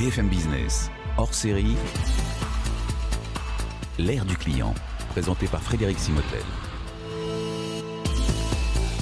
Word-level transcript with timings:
BFM 0.00 0.28
Business, 0.28 0.90
hors 1.18 1.34
série, 1.34 1.76
l'ère 3.98 4.24
du 4.24 4.34
client, 4.34 4.74
présenté 5.10 5.46
par 5.46 5.62
Frédéric 5.62 5.98
Simotel. 5.98 6.40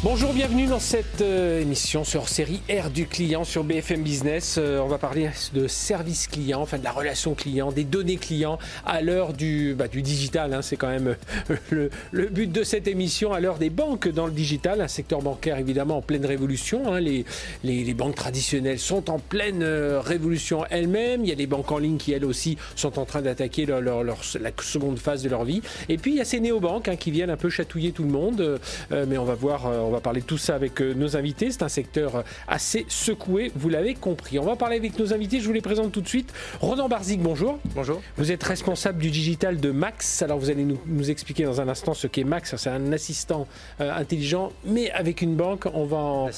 Bonjour, 0.05 0.33
bienvenue 0.33 0.67
dans 0.67 0.79
cette 0.79 1.23
euh, 1.23 1.61
émission 1.61 2.05
sur 2.05 2.29
série 2.29 2.61
R 2.71 2.89
du 2.89 3.09
client 3.09 3.43
sur 3.43 3.65
BFM 3.65 4.05
Business. 4.05 4.55
Euh, 4.57 4.79
on 4.79 4.87
va 4.87 4.97
parler 4.97 5.29
de 5.55 5.67
service 5.67 6.29
client, 6.29 6.61
enfin 6.61 6.79
de 6.79 6.85
la 6.85 6.93
relation 6.93 7.35
client, 7.35 7.73
des 7.73 7.83
données 7.83 8.17
clients 8.17 8.61
à 8.87 9.03
l'heure 9.03 9.33
du, 9.33 9.75
bah, 9.77 9.89
du 9.89 10.01
digital. 10.01 10.55
Hein. 10.55 10.63
c'est 10.63 10.77
quand 10.77 10.89
même 10.89 11.17
euh, 11.51 11.89
le, 12.13 12.27
but 12.29 12.53
de 12.53 12.63
cette 12.63 12.87
émission 12.87 13.33
à 13.33 13.41
l'heure 13.41 13.59
des 13.59 13.71
banques 13.71 14.07
dans 14.07 14.27
le 14.27 14.33
digital, 14.33 14.81
un 14.81 14.87
secteur 14.87 15.21
bancaire 15.21 15.59
évidemment 15.59 15.97
en 15.97 16.03
pleine 16.03 16.25
révolution. 16.25 16.95
Hein. 16.95 17.01
Les, 17.01 17.25
les, 17.65 17.95
banques 17.95 18.15
traditionnelles 18.15 18.79
sont 18.79 19.11
en 19.11 19.19
pleine 19.19 19.65
révolution 19.65 20.65
elles-mêmes. 20.71 21.25
Il 21.25 21.29
y 21.29 21.33
a 21.33 21.37
des 21.37 21.49
banques 21.49 21.73
en 21.73 21.79
ligne 21.79 21.97
qui 21.97 22.13
elles 22.13 22.25
aussi 22.25 22.57
sont 22.77 23.01
en 23.01 23.05
train 23.05 23.21
d'attaquer 23.21 23.67
leur, 23.67 23.81
leur, 23.81 24.19
la 24.41 24.51
seconde 24.63 25.01
phase 25.01 25.25
de 25.25 25.29
leur 25.29 25.45
vie. 25.45 25.61
Et 25.89 25.97
puis 25.97 26.13
il 26.13 26.19
y 26.19 26.21
a 26.21 26.25
ces 26.25 26.39
néobanques 26.39 26.87
hein, 26.87 26.95
qui 26.95 27.11
viennent 27.11 27.31
un 27.31 27.37
peu 27.37 27.51
chatouiller 27.51 27.91
tout 27.91 28.05
le 28.05 28.11
monde. 28.11 28.61
mais 28.93 29.19
on 29.19 29.25
va 29.25 29.35
voir 29.35 29.88
on 29.89 29.91
va 29.91 30.01
parler 30.01 30.21
de 30.21 30.27
tout 30.27 30.39
ça 30.39 30.55
avec 30.55 30.81
euh, 30.81 30.93
nos 30.93 31.17
invités. 31.17 31.51
C'est 31.51 31.63
un 31.63 31.69
secteur 31.69 32.17
euh, 32.17 32.23
assez 32.47 32.85
secoué, 32.89 33.51
vous 33.57 33.69
l'avez 33.69 33.95
compris. 33.95 34.39
On 34.39 34.45
va 34.45 34.55
parler 34.55 34.77
avec 34.77 34.99
nos 34.99 35.15
invités. 35.15 35.41
Je 35.41 35.47
vous 35.47 35.53
les 35.53 35.63
présente 35.63 35.93
tout 35.93 36.03
de 36.03 36.09
suite. 36.09 36.33
Ronan 36.61 36.89
Barzik, 36.89 37.21
bonjour. 37.21 37.59
Bonjour. 37.75 38.03
Vous 38.17 38.31
êtes 38.31 38.43
responsable 38.43 39.01
du 39.01 39.11
digital 39.11 39.59
de 39.59 39.71
Max. 39.71 40.23
Alors 40.23 40.39
vous 40.39 40.51
allez 40.51 40.65
nous, 40.65 41.11
expliquer 41.11 41.45
dans 41.45 41.61
un 41.61 41.69
instant 41.69 41.95
ce 41.95 42.07
qu'est 42.07 42.25
Max. 42.25 42.55
C'est 42.57 42.69
un 42.69 42.93
assistant 42.93 43.47
euh, 43.81 43.91
intelligent, 43.95 44.53
mais 44.65 44.91
avec 44.91 45.23
une 45.23 45.37
banque. 45.37 45.67
On 45.73 45.87
va 45.87 45.97
en, 45.97 46.31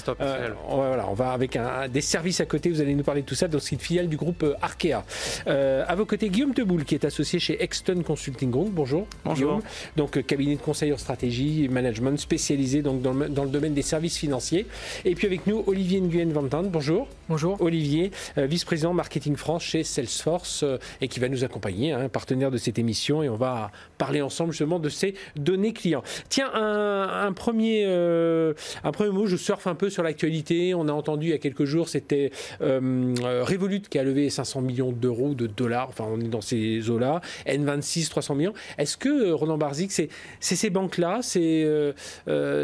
on, 0.69 0.77
voilà, 0.77 1.09
on 1.09 1.15
va 1.15 1.33
avec 1.33 1.57
un, 1.57 1.89
des 1.89 2.01
services 2.01 2.41
à 2.41 2.47
côté. 2.47 2.71
Vous 2.71 2.81
allez 2.81 2.95
nous 2.95 3.05
parler 3.05 3.23
de 3.23 3.27
tout 3.27 3.35
ça 3.35 3.49
dans 3.49 3.59
cette 3.59 3.83
filiale 3.83 4.09
du 4.09 4.17
groupe 4.17 4.45
Arkea. 4.63 5.05
à 5.47 5.95
vos 5.97 6.07
côtés, 6.07 6.29
Guillaume 6.29 6.55
Teboul, 6.55 6.85
qui 6.85 6.95
est 6.95 7.05
associé 7.05 7.41
chez 7.41 7.63
Exton 7.63 8.03
Consulting 8.07 8.51
Group. 8.51 8.71
Bonjour. 8.73 9.09
Bonjour. 9.25 9.61
Donc 9.97 10.25
cabinet 10.25 10.55
de 10.55 10.61
conseil 10.61 10.93
en 10.93 10.99
stratégie 10.99 11.65
et 11.65 11.69
management 11.69 12.17
spécialisé 12.19 12.83
donc 12.83 13.03
dans 13.03 13.13
le, 13.13 13.29
dans 13.29 13.40
le 13.45 13.51
domaine 13.51 13.75
des 13.75 13.83
services 13.83 14.17
financiers. 14.17 14.67
Et 15.05 15.15
puis 15.15 15.27
avec 15.27 15.47
nous, 15.47 15.65
Olivier 15.67 16.01
Nguyen 16.01 16.33
Vantan. 16.33 16.65
Bonjour. 16.65 17.09
Bonjour. 17.31 17.63
Olivier, 17.63 18.11
euh, 18.39 18.47
vice-président 18.47 18.93
marketing 18.93 19.37
France 19.37 19.63
chez 19.63 19.85
Salesforce 19.85 20.65
euh, 20.65 20.79
et 21.01 21.07
qui 21.07 21.21
va 21.21 21.29
nous 21.29 21.45
accompagner, 21.45 21.93
hein, 21.93 22.09
partenaire 22.09 22.51
de 22.51 22.57
cette 22.57 22.77
émission. 22.77 23.23
Et 23.23 23.29
on 23.29 23.37
va 23.37 23.71
parler 23.99 24.21
ensemble 24.21 24.51
justement 24.51 24.81
de 24.81 24.89
ces 24.89 25.15
données 25.37 25.73
clients. 25.73 26.03
Tiens, 26.29 26.51
un, 26.53 27.33
premier, 27.33 27.85
euh, 27.87 28.55
un 28.83 28.91
premier 28.91 29.11
mot, 29.11 29.27
je 29.27 29.37
surfe 29.37 29.69
un 29.69 29.77
peu 29.77 29.91
sur 29.91 30.03
l'actualité. 30.03 30.75
On 30.75 30.89
a 30.89 30.93
entendu 30.93 31.29
il 31.29 31.31
y 31.31 31.33
a 31.33 31.39
quelques 31.39 31.67
jours, 31.67 31.89
c'était 31.89 32.33
Revolut 32.59 33.83
qui 33.83 34.01
a 34.01 34.03
levé 34.03 34.29
500 34.29 34.63
millions 34.63 34.91
d'euros, 34.91 35.35
de 35.35 35.47
dollars. 35.47 35.87
Enfin, 35.91 36.07
on 36.11 36.21
est 36.21 36.25
dans 36.25 36.41
ces 36.41 36.91
eaux-là. 36.91 37.21
N26, 37.47 38.09
300 38.09 38.35
millions. 38.35 38.55
Est-ce 38.77 38.97
que, 38.97 39.31
Roland 39.31 39.57
Barzik, 39.57 39.93
c'est 39.93 40.09
ces 40.41 40.71
banques-là, 40.71 41.21
c'est 41.23 41.65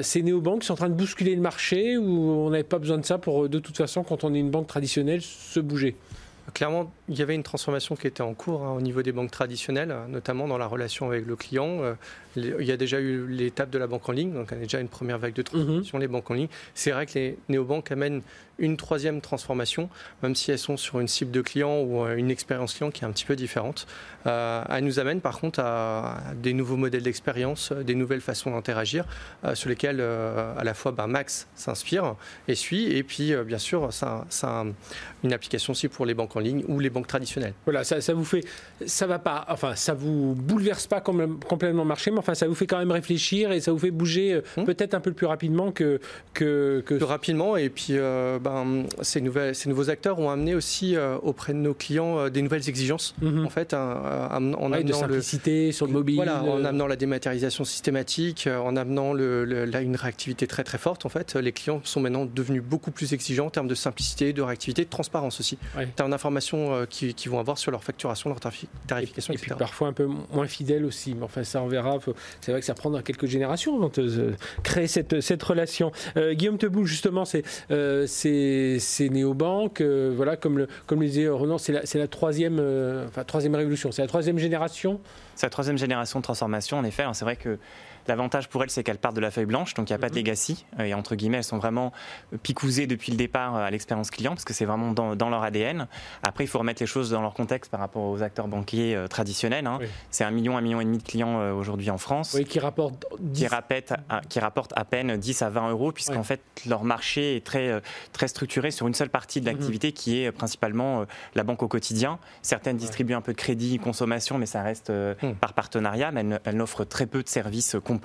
ces 0.02 0.22
néobanques 0.22 0.62
qui 0.62 0.66
sont 0.66 0.72
en 0.72 0.76
train 0.76 0.88
de 0.88 0.94
bousculer 0.94 1.36
le 1.36 1.40
marché 1.40 1.96
ou 1.96 2.30
on 2.30 2.50
n'avait 2.50 2.64
pas 2.64 2.80
besoin 2.80 2.98
de 2.98 3.04
ça 3.04 3.18
pour, 3.18 3.48
de 3.48 3.60
toute 3.60 3.76
façon, 3.76 4.02
quand 4.02 4.24
on 4.24 4.34
est 4.34 4.40
une 4.40 4.50
banque 4.50 4.55
traditionnelle, 4.64 5.22
se 5.22 5.60
bouger 5.60 5.96
Clairement, 6.54 6.92
il 7.08 7.18
y 7.18 7.22
avait 7.22 7.34
une 7.34 7.42
transformation 7.42 7.96
qui 7.96 8.06
était 8.06 8.22
en 8.22 8.32
cours 8.32 8.62
hein, 8.62 8.72
au 8.72 8.80
niveau 8.80 9.02
des 9.02 9.10
banques 9.10 9.32
traditionnelles, 9.32 9.94
notamment 10.08 10.46
dans 10.46 10.58
la 10.58 10.66
relation 10.66 11.08
avec 11.08 11.26
le 11.26 11.34
client. 11.34 11.82
Euh, 11.82 11.94
il 12.36 12.64
y 12.64 12.70
a 12.70 12.76
déjà 12.76 13.00
eu 13.00 13.26
l'étape 13.26 13.70
de 13.70 13.78
la 13.78 13.86
banque 13.86 14.08
en 14.08 14.12
ligne, 14.12 14.32
donc 14.32 14.50
on 14.52 14.56
a 14.56 14.60
déjà 14.60 14.78
une 14.78 14.88
première 14.88 15.18
vague 15.18 15.34
de 15.34 15.42
transformation, 15.42 15.98
mhm. 15.98 16.02
les 16.02 16.08
banques 16.08 16.30
en 16.30 16.34
ligne. 16.34 16.48
C'est 16.74 16.92
vrai 16.92 17.06
que 17.06 17.14
les 17.14 17.38
néobanques 17.48 17.90
amènent 17.90 18.22
une 18.58 18.76
troisième 18.76 19.20
transformation, 19.20 19.88
même 20.22 20.34
si 20.34 20.50
elles 20.50 20.58
sont 20.58 20.76
sur 20.76 21.00
une 21.00 21.08
cible 21.08 21.30
de 21.30 21.40
client 21.40 21.80
ou 21.80 22.04
euh, 22.04 22.16
une 22.16 22.30
expérience 22.30 22.74
client 22.74 22.90
qui 22.90 23.04
est 23.04 23.06
un 23.06 23.12
petit 23.12 23.24
peu 23.24 23.36
différente. 23.36 23.86
Euh, 24.26 24.62
elles 24.70 24.84
nous 24.84 24.98
amènent 24.98 25.20
par 25.20 25.38
contre 25.38 25.60
à 25.60 26.18
des 26.34 26.52
nouveaux 26.52 26.76
modèles 26.76 27.02
d'expérience, 27.02 27.72
des 27.72 27.94
nouvelles 27.94 28.20
façons 28.20 28.50
d'interagir, 28.50 29.04
euh, 29.44 29.54
sur 29.54 29.68
lesquelles 29.68 30.00
à 30.00 30.64
la 30.64 30.74
fois 30.74 30.92
ben, 30.92 31.06
Max 31.06 31.48
s'inspire 31.54 32.16
et 32.48 32.54
suit, 32.54 32.96
et 32.96 33.02
puis 33.02 33.34
bien 33.44 33.58
sûr, 33.58 33.92
ça, 33.92 34.24
ça 34.28 34.64
une 35.24 35.32
application 35.32 35.72
aussi 35.72 35.88
pour 35.88 36.06
les 36.06 36.14
banques 36.14 36.34
en 36.36 36.40
ligne 36.40 36.64
ou 36.68 36.80
les 36.80 36.90
banques 36.90 37.06
traditionnelles. 37.06 37.54
Voilà, 37.64 37.84
ça, 37.84 38.00
ça 38.00 38.14
vous 38.14 38.24
fait, 38.24 38.44
ça 38.86 39.06
va 39.06 39.18
pas, 39.18 39.44
enfin, 39.48 39.74
ça 39.74 39.94
vous 39.94 40.34
bouleverse 40.34 40.86
pas 40.86 41.00
complètement 41.00 41.82
le 41.82 41.88
marché, 41.88 42.10
mais 42.10 42.18
enfin, 42.18 42.34
ça 42.34 42.48
vous 42.48 42.54
fait 42.54 42.66
quand 42.66 42.78
même 42.78 42.90
réfléchir 42.90 43.52
et 43.52 43.60
ça 43.60 43.72
vous 43.72 43.78
fait 43.78 43.90
bouger 43.90 44.40
hum. 44.56 44.64
peut-être 44.64 44.94
un 44.94 45.00
peu 45.00 45.12
plus 45.12 45.26
rapidement 45.26 45.72
que 45.72 46.00
que, 46.34 46.82
que... 46.86 46.94
Plus 46.94 47.04
rapidement 47.04 47.56
et 47.56 47.68
puis 47.68 47.96
ben, 48.46 48.84
ces, 49.02 49.20
nouvelles, 49.20 49.56
ces 49.56 49.68
nouveaux 49.68 49.90
acteurs 49.90 50.20
ont 50.20 50.30
amené 50.30 50.54
aussi 50.54 50.94
euh, 50.94 51.18
auprès 51.22 51.52
de 51.52 51.58
nos 51.58 51.74
clients 51.74 52.18
euh, 52.18 52.30
des 52.30 52.42
nouvelles 52.42 52.68
exigences. 52.68 53.16
Mhm. 53.20 53.44
En 53.44 53.50
fait, 53.50 53.74
en 53.74 54.30
amenant 54.30 54.68
de 54.68 54.92
simplicité 54.92 55.72
sur 55.72 55.86
le 55.86 55.92
mobile. 55.92 56.14
Voilà, 56.14 56.44
en 56.44 56.64
amenant 56.64 56.86
la 56.86 56.94
dématérialisation 56.94 57.64
systématique, 57.64 58.46
euh, 58.46 58.58
en 58.58 58.76
amenant 58.76 59.12
le, 59.12 59.44
là, 59.64 59.80
une 59.80 59.96
réactivité 59.96 60.46
très 60.46 60.62
très 60.62 60.78
forte. 60.78 61.04
En 61.06 61.08
fait, 61.08 61.34
les 61.34 61.50
clients 61.50 61.80
sont 61.82 62.00
maintenant 62.00 62.24
devenus 62.24 62.62
beaucoup 62.62 62.92
plus 62.92 63.14
exigeants 63.14 63.46
en 63.46 63.50
termes 63.50 63.66
de 63.66 63.74
simplicité, 63.74 64.32
de 64.32 64.42
réactivité, 64.42 64.84
de 64.84 64.90
transparence 64.90 65.40
aussi, 65.40 65.58
en 65.76 65.84
termes 65.86 66.12
d'informations 66.12 66.86
qu'ils 66.88 67.14
qui 67.14 67.28
vont 67.28 67.40
avoir 67.40 67.58
sur 67.58 67.72
leur 67.72 67.82
facturation, 67.82 68.30
leur 68.30 68.38
tarification, 68.38 69.34
et, 69.34 69.38
Puis 69.38 69.50
parfois 69.58 69.88
un 69.88 69.92
peu 69.92 70.06
moins 70.06 70.46
fidèles 70.46 70.84
aussi. 70.84 71.14
Mais 71.14 71.24
enfin, 71.24 71.42
ça, 71.42 71.62
on 71.62 71.66
verra. 71.66 71.98
C'est 72.40 72.52
vrai 72.52 72.60
que 72.60 72.66
ça 72.66 72.74
prendra 72.74 73.02
quelques 73.02 73.26
générations 73.26 73.74
avant 73.76 73.90
de 73.92 74.34
créer 74.62 74.86
cette, 74.86 75.20
cette 75.20 75.42
relation. 75.42 75.90
Guillaume 76.16 76.58
Teboul, 76.58 76.86
justement, 76.86 77.24
c'est 77.24 77.42
ces, 78.78 79.08
néobanques, 79.10 79.80
euh, 79.80 80.12
voilà, 80.14 80.36
comme 80.36 80.58
le, 80.58 80.68
disait 81.06 81.28
Renan, 81.28 81.58
c'est 81.58 81.72
la, 81.72 82.08
troisième, 82.08 82.58
euh, 82.60 83.06
troisième 83.26 83.54
révolution, 83.54 83.92
c'est 83.92 84.02
la 84.02 84.08
troisième 84.08 84.38
génération. 84.38 85.00
C'est 85.34 85.46
la 85.46 85.50
troisième 85.50 85.78
génération 85.78 86.20
de 86.20 86.24
transformation, 86.24 86.78
en 86.78 86.84
effet. 86.84 87.04
C'est 87.12 87.24
vrai 87.24 87.36
que 87.36 87.58
L'avantage 88.08 88.48
pour 88.48 88.62
elles, 88.62 88.70
c'est 88.70 88.82
qu'elles 88.82 88.98
partent 88.98 89.16
de 89.16 89.20
la 89.20 89.30
feuille 89.30 89.46
blanche, 89.46 89.74
donc 89.74 89.88
il 89.90 89.92
n'y 89.92 89.96
a 89.96 89.98
pas 89.98 90.08
de 90.08 90.14
mhm. 90.14 90.20
legacy. 90.20 90.66
Et 90.78 90.94
entre 90.94 91.14
guillemets, 91.14 91.38
elles 91.38 91.44
sont 91.44 91.58
vraiment 91.58 91.92
picousées 92.42 92.86
depuis 92.86 93.12
le 93.12 93.18
départ 93.18 93.56
à 93.56 93.70
l'expérience 93.70 94.10
client, 94.10 94.32
parce 94.32 94.44
que 94.44 94.54
c'est 94.54 94.64
vraiment 94.64 94.92
dans, 94.92 95.28
leur 95.28 95.42
ADN. 95.42 95.88
Après, 96.22 96.44
il 96.44 96.46
faut 96.46 96.58
remettre 96.58 96.82
les 96.82 96.86
choses 96.86 97.10
dans 97.10 97.20
leur 97.20 97.34
contexte 97.34 97.70
par 97.70 97.80
rapport 97.80 98.04
aux 98.04 98.22
acteurs 98.22 98.48
banquiers 98.48 98.94
euh, 98.94 99.08
traditionnels. 99.08 99.66
Hein. 99.66 99.78
C'est 100.10 100.24
un 100.24 100.30
million, 100.30 100.56
un 100.56 100.60
million 100.60 100.80
et 100.80 100.84
demi 100.84 100.98
de 100.98 101.02
clients 101.02 101.40
euh, 101.40 101.52
aujourd'hui 101.52 101.90
en 101.90 101.98
France. 101.98 102.34
Oui, 102.34 102.44
qui 102.44 102.60
rapportent, 102.60 103.04
qui, 103.34 103.46
qui 104.28 104.40
rapportent 104.40 104.72
à 104.76 104.84
peine 104.84 105.16
10 105.16 105.42
à 105.42 105.50
20 105.50 105.70
euros, 105.70 105.92
puisqu'en 105.92 106.22
fait, 106.22 106.40
leur 106.66 106.84
marché 106.84 107.36
est 107.36 107.44
très, 107.44 107.68
euh, 107.68 107.80
très 108.12 108.28
structuré 108.28 108.70
sur 108.70 108.86
une 108.86 108.94
seule 108.94 109.10
partie 109.10 109.40
de 109.40 109.48
mhm. 109.48 109.56
l'activité, 109.56 109.92
qui 109.92 110.22
est 110.22 110.32
principalement 110.32 111.04
la 111.34 111.42
banque 111.42 111.62
au 111.62 111.68
quotidien. 111.68 112.18
Certaines 112.42 112.76
distribuent 112.76 113.14
un 113.14 113.20
peu 113.20 113.32
de 113.32 113.36
crédit, 113.36 113.78
consommation, 113.78 114.38
mais 114.38 114.46
ça 114.46 114.62
reste 114.62 114.90
hmm. 114.90 115.34
par 115.40 115.52
partenariat, 115.52 116.10
mais 116.12 116.24
elles, 116.44 116.56
n'offrent 116.56 116.84
très 116.84 117.06
peu 117.06 117.22
de 117.22 117.28
services 117.28 117.76
complets 117.84 117.95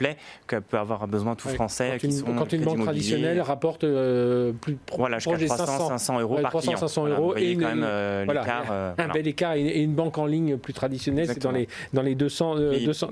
que 0.47 0.57
peut 0.57 0.77
avoir 0.77 1.07
besoin 1.07 1.35
tout 1.35 1.49
français. 1.49 1.97
Quand, 2.01 2.07
une, 2.07 2.35
quand 2.37 2.53
une, 2.53 2.63
banque 2.63 2.81
traditionnelle 2.81 3.41
rapporte 3.41 3.83
euh, 3.83 4.51
plus 4.53 4.77
voilà, 4.95 5.19
jusqu'à 5.19 5.37
300, 5.47 5.89
500, 5.89 6.19
euros 6.19 6.39
par 6.41 6.51
300, 6.51 6.77
500 6.77 7.07
euros 7.07 7.35
et 7.35 7.55
quand 7.55 7.67
même 7.67 7.83
euh, 7.83 8.25
l'écart. 8.25 8.65
Euh, 8.71 8.93
un 8.97 9.07
bel 9.07 9.27
écart 9.27 9.53
et 9.53 9.81
une 9.81 9.93
banque 9.93 10.17
en 10.17 10.25
ligne 10.25 10.57
plus 10.57 10.73
traditionnelle, 10.73 11.27
c'est 11.27 11.39
dans 11.39 11.51
les, 11.51 11.67
dans 11.93 12.01
les 12.01 12.15
200, 12.15 12.55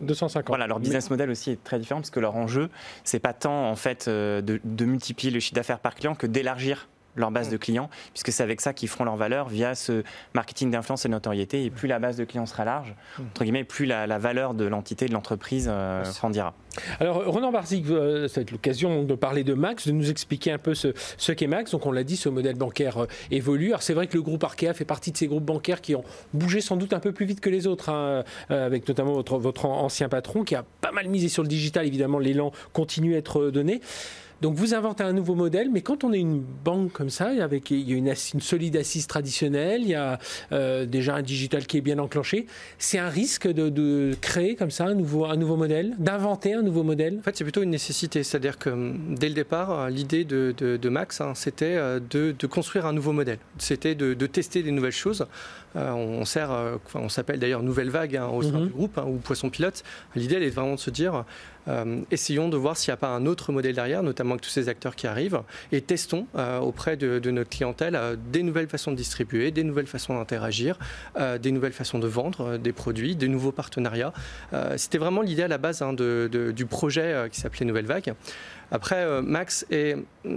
250. 0.02 0.48
Voilà, 0.48 0.68
leur 0.68 0.80
business 0.80 1.10
model 1.10 1.30
aussi 1.30 1.52
est 1.52 1.64
très 1.64 1.80
différent 1.80 2.00
parce 2.00 2.12
que 2.12 2.20
leur 2.20 2.36
enjeu, 2.36 2.70
c'est 3.04 3.20
pas 3.20 3.34
tant 3.34 3.70
en 3.70 3.76
fait 3.76 4.08
de, 4.08 4.42
de 4.42 4.86
multiplier 4.86 5.32
le 5.32 5.40
chiffre 5.40 5.56
d'affaires 5.56 5.80
par 5.80 5.96
client 5.96 6.16
que 6.16 6.28
d'élargir 6.28 6.88
leur 7.20 7.32
base 7.32 7.50
mm. 7.50 7.52
de 7.52 7.58
clients, 7.58 7.90
puisque 8.14 8.32
c'est 8.32 8.44
avec 8.44 8.62
ça 8.62 8.74
qu'ils 8.74 8.90
feront 8.90 9.04
leur 9.04 9.16
valeur 9.16 9.50
via 9.50 9.76
ce 9.76 10.04
marketing 10.34 10.72
d'influence 10.72 11.06
et 11.06 11.10
de 11.10 11.14
notoriété. 11.14 11.64
Et 11.66 11.70
plus 11.70 11.88
la 11.88 12.00
base 12.00 12.18
de 12.18 12.26
clients 12.26 12.46
sera 12.46 12.66
large, 12.66 12.96
mm. 13.18 13.24
entre 13.32 13.44
guillemets, 13.44 13.64
plus 13.64 13.86
la, 13.86 14.18
valeur 14.18 14.54
de 14.54 14.66
l'entité, 14.66 15.06
de 15.06 15.14
l'entreprise 15.14 15.68
euh, 15.72 16.04
grandira. 16.20 16.54
Alors, 17.00 17.26
Ronan 17.26 17.52
Barzik, 17.52 17.88
euh, 17.90 18.28
ça 18.28 18.36
va 18.36 18.42
être 18.44 18.52
l'occasion 18.52 19.04
de 19.04 19.16
parler 19.16 19.44
de 19.44 19.54
Max, 19.54 19.88
de 19.88 19.92
nous 19.92 20.10
expliquer 20.10 20.52
un 20.52 20.58
peu 20.58 20.74
ce, 20.76 20.94
ce 21.18 21.32
qu'est 21.32 21.48
Max. 21.48 21.72
Donc, 21.72 21.86
on 21.86 21.92
l'a 21.92 22.04
dit, 22.04 22.16
ce 22.18 22.30
modèle 22.30 22.56
bancaire 22.56 23.04
euh, 23.04 23.08
évolue. 23.32 23.70
Alors, 23.70 23.84
c'est 23.84 23.94
vrai 23.94 24.08
que 24.08 24.16
le 24.16 24.22
groupe 24.22 24.44
Arkea 24.44 24.74
fait 24.74 24.86
partie 24.86 25.12
de 25.12 25.18
ces 25.18 25.28
groupes 25.28 25.46
bancaires 25.46 25.82
qui 25.82 25.96
ont 25.96 26.04
bougé 26.34 26.62
sans 26.62 26.78
doute 26.78 26.94
un 26.94 27.00
peu 27.00 27.12
plus 27.12 27.26
vite 27.26 27.40
que 27.40 27.50
les 27.50 27.68
autres, 27.68 27.90
hein, 27.90 28.24
avec 28.50 28.88
notamment 28.88 29.14
votre, 29.14 29.38
votre 29.38 29.66
ancien 29.66 30.10
patron 30.10 30.44
qui 30.44 30.56
a 30.56 30.64
pas 30.82 30.92
mal 30.92 31.08
misé 31.08 31.28
sur 31.28 31.44
le 31.44 31.50
digital. 31.50 31.86
Évidemment, 31.86 32.20
l'élan 32.20 32.52
continue 32.74 33.16
à 33.16 33.18
être 33.18 33.50
donné. 33.50 33.82
Donc 34.42 34.56
vous 34.56 34.74
inventez 34.74 35.04
un 35.04 35.14
nouveau 35.14 35.36
modèle, 35.36 35.70
mais 35.70 35.82
quand 35.82 36.04
on 36.04 36.14
est 36.14 36.20
une 36.20 36.42
banque 36.42 36.94
comme 36.94 37.10
ça, 37.10 37.28
avec, 37.42 37.72
il 37.72 37.90
y 37.90 37.94
a 37.94 37.98
une, 37.98 38.14
solide 38.16 38.78
assise 38.78 39.06
traditionnelle, 39.08 39.82
il 39.82 39.90
y 39.90 39.96
a 39.96 40.18
euh, 40.52 40.86
déjà 40.86 41.16
un 41.16 41.22
digital 41.22 41.68
qui 41.68 41.78
est 41.78 41.82
bien 41.82 42.00
enclenché, 42.00 42.46
c'est 42.78 43.00
un 43.00 43.10
risque 43.10 43.48
de, 43.48 44.14
créer 44.22 44.56
comme 44.56 44.72
ça 44.72 44.86
un 44.86 44.96
nouveau, 44.96 45.26
modèle, 45.58 45.96
d'inventer 46.00 46.54
un 46.54 46.62
nouveau 46.62 46.84
modèle? 46.84 47.18
En 47.20 47.22
fait, 47.22 47.36
c'est 47.36 47.44
plutôt 47.44 47.62
une 47.62 47.70
nécessité. 47.70 48.24
C'est-à-dire 48.24 48.58
que 48.58 48.70
hum, 48.70 49.16
dès 49.16 49.28
le 49.28 49.36
départ, 49.36 49.72
euh, 49.72 49.90
l'idée 49.90 50.24
de, 50.24 50.90
Max, 50.90 51.22
hein, 51.22 51.34
c'était 51.36 51.76
euh, 51.76 52.00
de, 52.10 52.48
construire 52.48 52.86
un 52.86 52.94
nouveau 52.94 53.12
modèle. 53.12 53.40
C'était 53.58 53.96
de, 53.96 54.14
tester 54.26 54.64
des 54.64 54.72
nouvelles 54.72 54.92
choses. 54.92 55.26
On 55.76 56.26
sert, 56.26 56.52
on 56.96 57.10
s'appelle 57.10 57.40
d'ailleurs 57.40 57.64
Nouvelle 57.64 57.90
Vague 57.90 58.16
hein, 58.16 58.28
au 58.28 58.42
sein 58.42 58.60
mhm. 58.60 58.68
du 58.68 58.70
groupe, 58.70 58.98
hein, 58.98 59.06
ou 59.08 59.18
Poisson 59.18 59.50
Pilote. 59.50 59.84
L'idée, 60.16 60.36
elle 60.36 60.44
est 60.44 60.50
vraiment 60.50 60.76
de 60.76 60.80
se 60.80 60.90
dire 60.90 61.26
essayons 62.10 62.50
de 62.50 62.58
voir 62.58 62.76
s'il 62.76 62.90
n'y 62.90 62.94
a 62.94 62.98
pas 62.98 63.10
un 63.10 63.28
autre 63.28 63.52
modèle 63.52 63.76
derrière, 63.76 64.02
notamment 64.02 64.32
avec 64.32 64.42
tous 64.42 64.50
ces 64.50 64.70
acteurs 64.70 64.96
qui 64.96 65.06
arrivent, 65.06 65.42
et 65.72 65.82
testons 65.82 66.26
auprès 66.62 66.98
de, 66.98 67.20
de, 67.20 67.30
notre 67.30 67.52
clientèle 67.52 68.00
des 68.32 68.42
nouvelles 68.42 68.68
façons 68.68 68.92
de 68.92 68.96
distribuer, 68.96 69.52
des 69.52 69.64
nouvelles 69.64 69.86
façons 69.86 70.16
d'interagir, 70.16 70.80
des 71.40 71.52
nouvelles 71.52 71.74
façons 71.74 72.00
de 72.00 72.08
vendre 72.08 72.58
des 72.58 72.72
produits, 72.72 73.16
des 73.16 73.28
nouveaux 73.28 73.52
partenariats. 73.52 74.14
C'était 74.78 74.98
vraiment 74.98 75.22
l'idée 75.22 75.44
à 75.44 75.48
la 75.48 75.60
base 75.60 75.84
hein, 75.84 75.94
de, 75.94 76.52
du 76.56 76.66
projet 76.66 77.28
qui 77.32 77.40
s'appelait 77.40 77.68
Nouvelle 77.68 77.86
Vague. 77.86 78.16
Après, 78.72 78.98
euh, 78.98 79.22
Max 79.22 79.66
est 79.72 79.96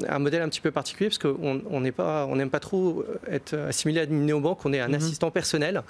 un 0.09 0.19
modèle 0.19 0.43
un 0.43 0.49
petit 0.49 0.61
peu 0.61 0.71
particulier 0.71 1.11
parce 1.11 1.19
qu'on 1.19 1.63
on 1.69 1.81
n'aime 1.81 2.51
pas, 2.51 2.61
trop 2.61 3.05
être 3.31 3.55
assimilé 3.55 4.01
à 4.01 4.05
une 4.05 4.27
néobanque. 4.27 4.65
On 4.65 4.73
est 4.73 4.81
un 4.81 4.89
mhm. 4.89 4.95
assistant 4.95 5.31
personnel 5.31 5.83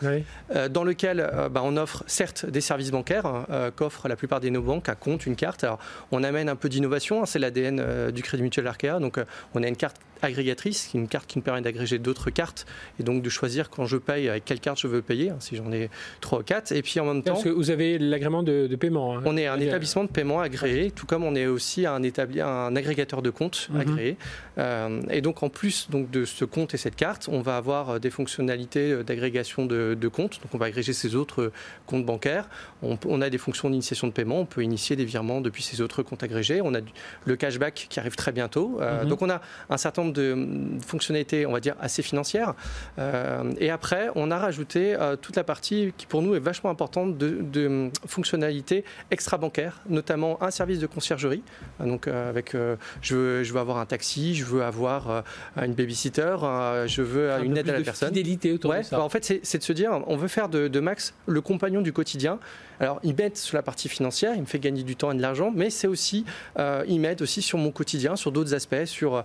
euh, 0.55 0.69
dans 0.69 0.85
lequel 0.85 1.21
euh, 1.21 1.49
bah, 1.49 1.63
on 1.65 1.77
offre 1.77 2.05
certes 2.07 2.47
des 2.47 2.61
services 2.61 2.91
bancaires 2.91 3.27
hein, 3.27 3.71
qu'offrent 3.77 4.09
la 4.09 4.17
plupart 4.17 4.41
des 4.41 4.51
néobanques, 4.51 4.89
un 4.89 4.95
compte, 4.95 5.27
une 5.27 5.37
carte. 5.37 5.65
Alors, 5.65 5.79
on 6.11 6.25
amène 6.25 6.49
un 6.49 6.57
peu 6.57 6.69
d'innovation. 6.69 7.23
Hein, 7.23 7.27
c'est 7.27 7.39
l'ADN 7.39 8.11
du 8.11 8.23
Crédit 8.23 8.43
Mutuel 8.43 8.67
Arkea. 8.67 8.99
Donc, 9.01 9.19
on 9.55 9.63
a 9.63 9.69
une 9.69 9.77
carte 9.77 9.97
agrégatrice, 10.23 10.91
une 10.95 11.09
carte 11.09 11.27
qui 11.27 11.39
me 11.39 11.43
permet 11.43 11.61
d'agréger 11.61 11.99
d'autres 11.99 12.31
cartes 12.31 12.65
et 13.01 13.03
donc 13.03 13.23
de 13.23 13.29
choisir 13.29 13.71
quand 13.71 13.87
je 13.87 13.97
paye 13.97 14.29
avec 14.29 14.45
quelle 14.45 14.61
carte 14.61 14.81
je 14.81 14.87
veux 14.87 15.03
payer, 15.03 15.31
hein, 15.31 15.37
si 15.41 15.57
j'en 15.57 15.71
ai 15.73 15.91
trois 16.21 16.41
ou 16.41 16.43
quatre. 16.43 16.73
Et 16.73 16.83
puis 16.83 17.01
en 17.01 17.07
même 17.07 17.23
temps, 17.23 17.33
parce 17.33 17.45
que 17.45 17.49
vous 17.49 17.71
avez 17.71 17.99
l'agrément 17.99 18.43
de, 18.43 18.75
paiement. 18.77 19.21
On 19.25 19.37
est 19.37 19.47
un 19.47 19.61
établissement 19.61 20.05
de 20.05 20.09
paiement 20.09 20.41
agréé, 20.41 20.91
tout 20.91 21.07
comme 21.07 21.25
on 21.25 21.35
est 21.35 21.47
aussi 21.47 21.87
un 21.87 22.03
établissement 22.03 22.32
un 22.41 22.75
agrégateur 22.77 23.23
de 23.23 23.31
comptes 23.31 23.69
mhm. 23.71 23.81
agréé. 23.81 24.17
Euh, 24.59 25.01
et 25.11 25.21
donc 25.21 25.43
en 25.43 25.49
plus 25.49 25.89
donc, 25.91 26.11
de 26.11 26.25
ce 26.25 26.45
compte 26.45 26.75
et 26.75 26.77
cette 26.77 26.97
carte, 26.97 27.29
on 27.31 27.41
va 27.41 27.57
avoir 27.57 27.91
euh, 27.91 27.99
des 27.99 28.11
fonctionnalités 28.11 28.93
euh, 28.93 29.03
d'agrégation 29.03 29.67
de, 29.67 30.09
comptes. 30.09 30.41
Donc 30.43 30.55
on 30.55 30.59
va 30.59 30.67
agréger 30.67 30.93
ces 30.93 31.15
autres 31.15 31.53
comptes 31.87 32.05
bancaires. 32.05 32.49
On, 32.83 33.23
a 33.23 33.31
des 33.31 33.39
fonctions 33.39 33.71
d'initiation 33.71 34.07
de 34.09 34.13
paiement. 34.13 34.41
On 34.41 34.47
peut 34.47 34.63
initier 34.63 34.97
des 34.97 35.05
virements 35.05 35.41
depuis 35.41 35.63
ces 35.63 35.81
autres 35.81 36.03
comptes 36.03 36.23
agrégés. 36.23 36.61
On 36.63 36.75
a 36.75 36.81
le 37.25 37.37
cashback 37.37 37.87
qui 37.89 38.01
arrive 38.01 38.17
très 38.17 38.33
bientôt. 38.33 38.81
Mhm. 38.81 39.09
Donc 39.09 39.23
on 39.23 39.31
a 39.31 39.41
un 39.71 39.77
certain 39.77 40.03
nombre 40.03 40.15
de 40.15 40.37
fonctionnalités, 40.85 41.47
on 41.47 41.53
va 41.53 41.61
dire, 41.61 41.77
assez 41.81 42.03
financières. 42.03 42.55
et 43.59 43.71
après, 43.71 44.09
on 44.15 44.31
a 44.31 44.39
rajouté 44.39 44.97
toute 45.21 45.37
la 45.37 45.45
partie 45.45 45.93
qui 45.97 46.07
pour 46.07 46.23
nous 46.23 46.35
est 46.35 46.41
vachement 46.41 46.71
importante 46.71 47.17
de, 47.17 47.39
de 47.41 47.91
fonctionnalités 48.07 48.85
extra-bancaires, 49.11 49.81
notamment 49.89 50.43
un 50.43 50.51
service 50.51 50.79
de 50.79 50.87
conciergerie. 50.87 51.43
Donc 51.81 52.09
avec 52.29 52.55
euh, 52.55 52.77
je, 53.01 53.15
veux, 53.15 53.45
je 53.45 53.53
veux 53.53 53.61
avoir 53.61 53.79
un 53.79 53.87
taxi, 53.87 54.35
je 54.35 54.45
veux 54.45 54.63
avoir 54.63 55.11
euh, 55.11 55.23
une 55.63 55.75
babysitter, 55.75 56.37
euh, 56.43 56.87
je 56.87 57.03
veux 57.03 57.31
une 57.45 57.57
aide 57.57 57.69
à 57.69 57.73
la 57.73 57.79
de 57.81 57.85
personne. 57.85 58.09
Fidélité 58.09 58.53
autour 58.53 58.75
de 58.75 58.83
ça. 58.83 58.97
Bah, 58.97 59.03
en 59.03 59.09
fait, 59.09 59.41
c'est 59.43 59.59
de 59.59 59.63
se 59.63 59.73
dire, 59.73 60.03
on 60.07 60.17
veut 60.17 60.29
faire 60.29 60.49
de, 60.49 60.81
Max 60.81 61.15
le 61.27 61.41
compagnon 61.41 61.81
du 61.81 61.93
quotidien. 61.93 62.39
Alors, 62.81 62.99
il 63.05 63.15
m'aide 63.15 63.37
sur 63.37 63.57
la 63.57 63.63
partie 63.63 63.89
financière, 63.89 64.35
il 64.35 64.41
me 64.41 64.47
fait 64.47 64.59
gagner 64.59 64.83
du 64.83 64.97
temps 64.97 65.13
et 65.13 65.15
de 65.15 65.23
l'argent, 65.23 65.53
mais 65.55 65.71
c'est 65.71 65.87
aussi, 65.87 66.25
il 66.59 67.01
m'aide 67.01 67.23
aussi 67.23 67.41
sur 67.41 67.59
mon 67.59 67.71
quotidien, 67.71 68.17
sur 68.17 68.33
d'autres 68.33 68.55
aspects, 68.55 68.85
sur 68.87 69.25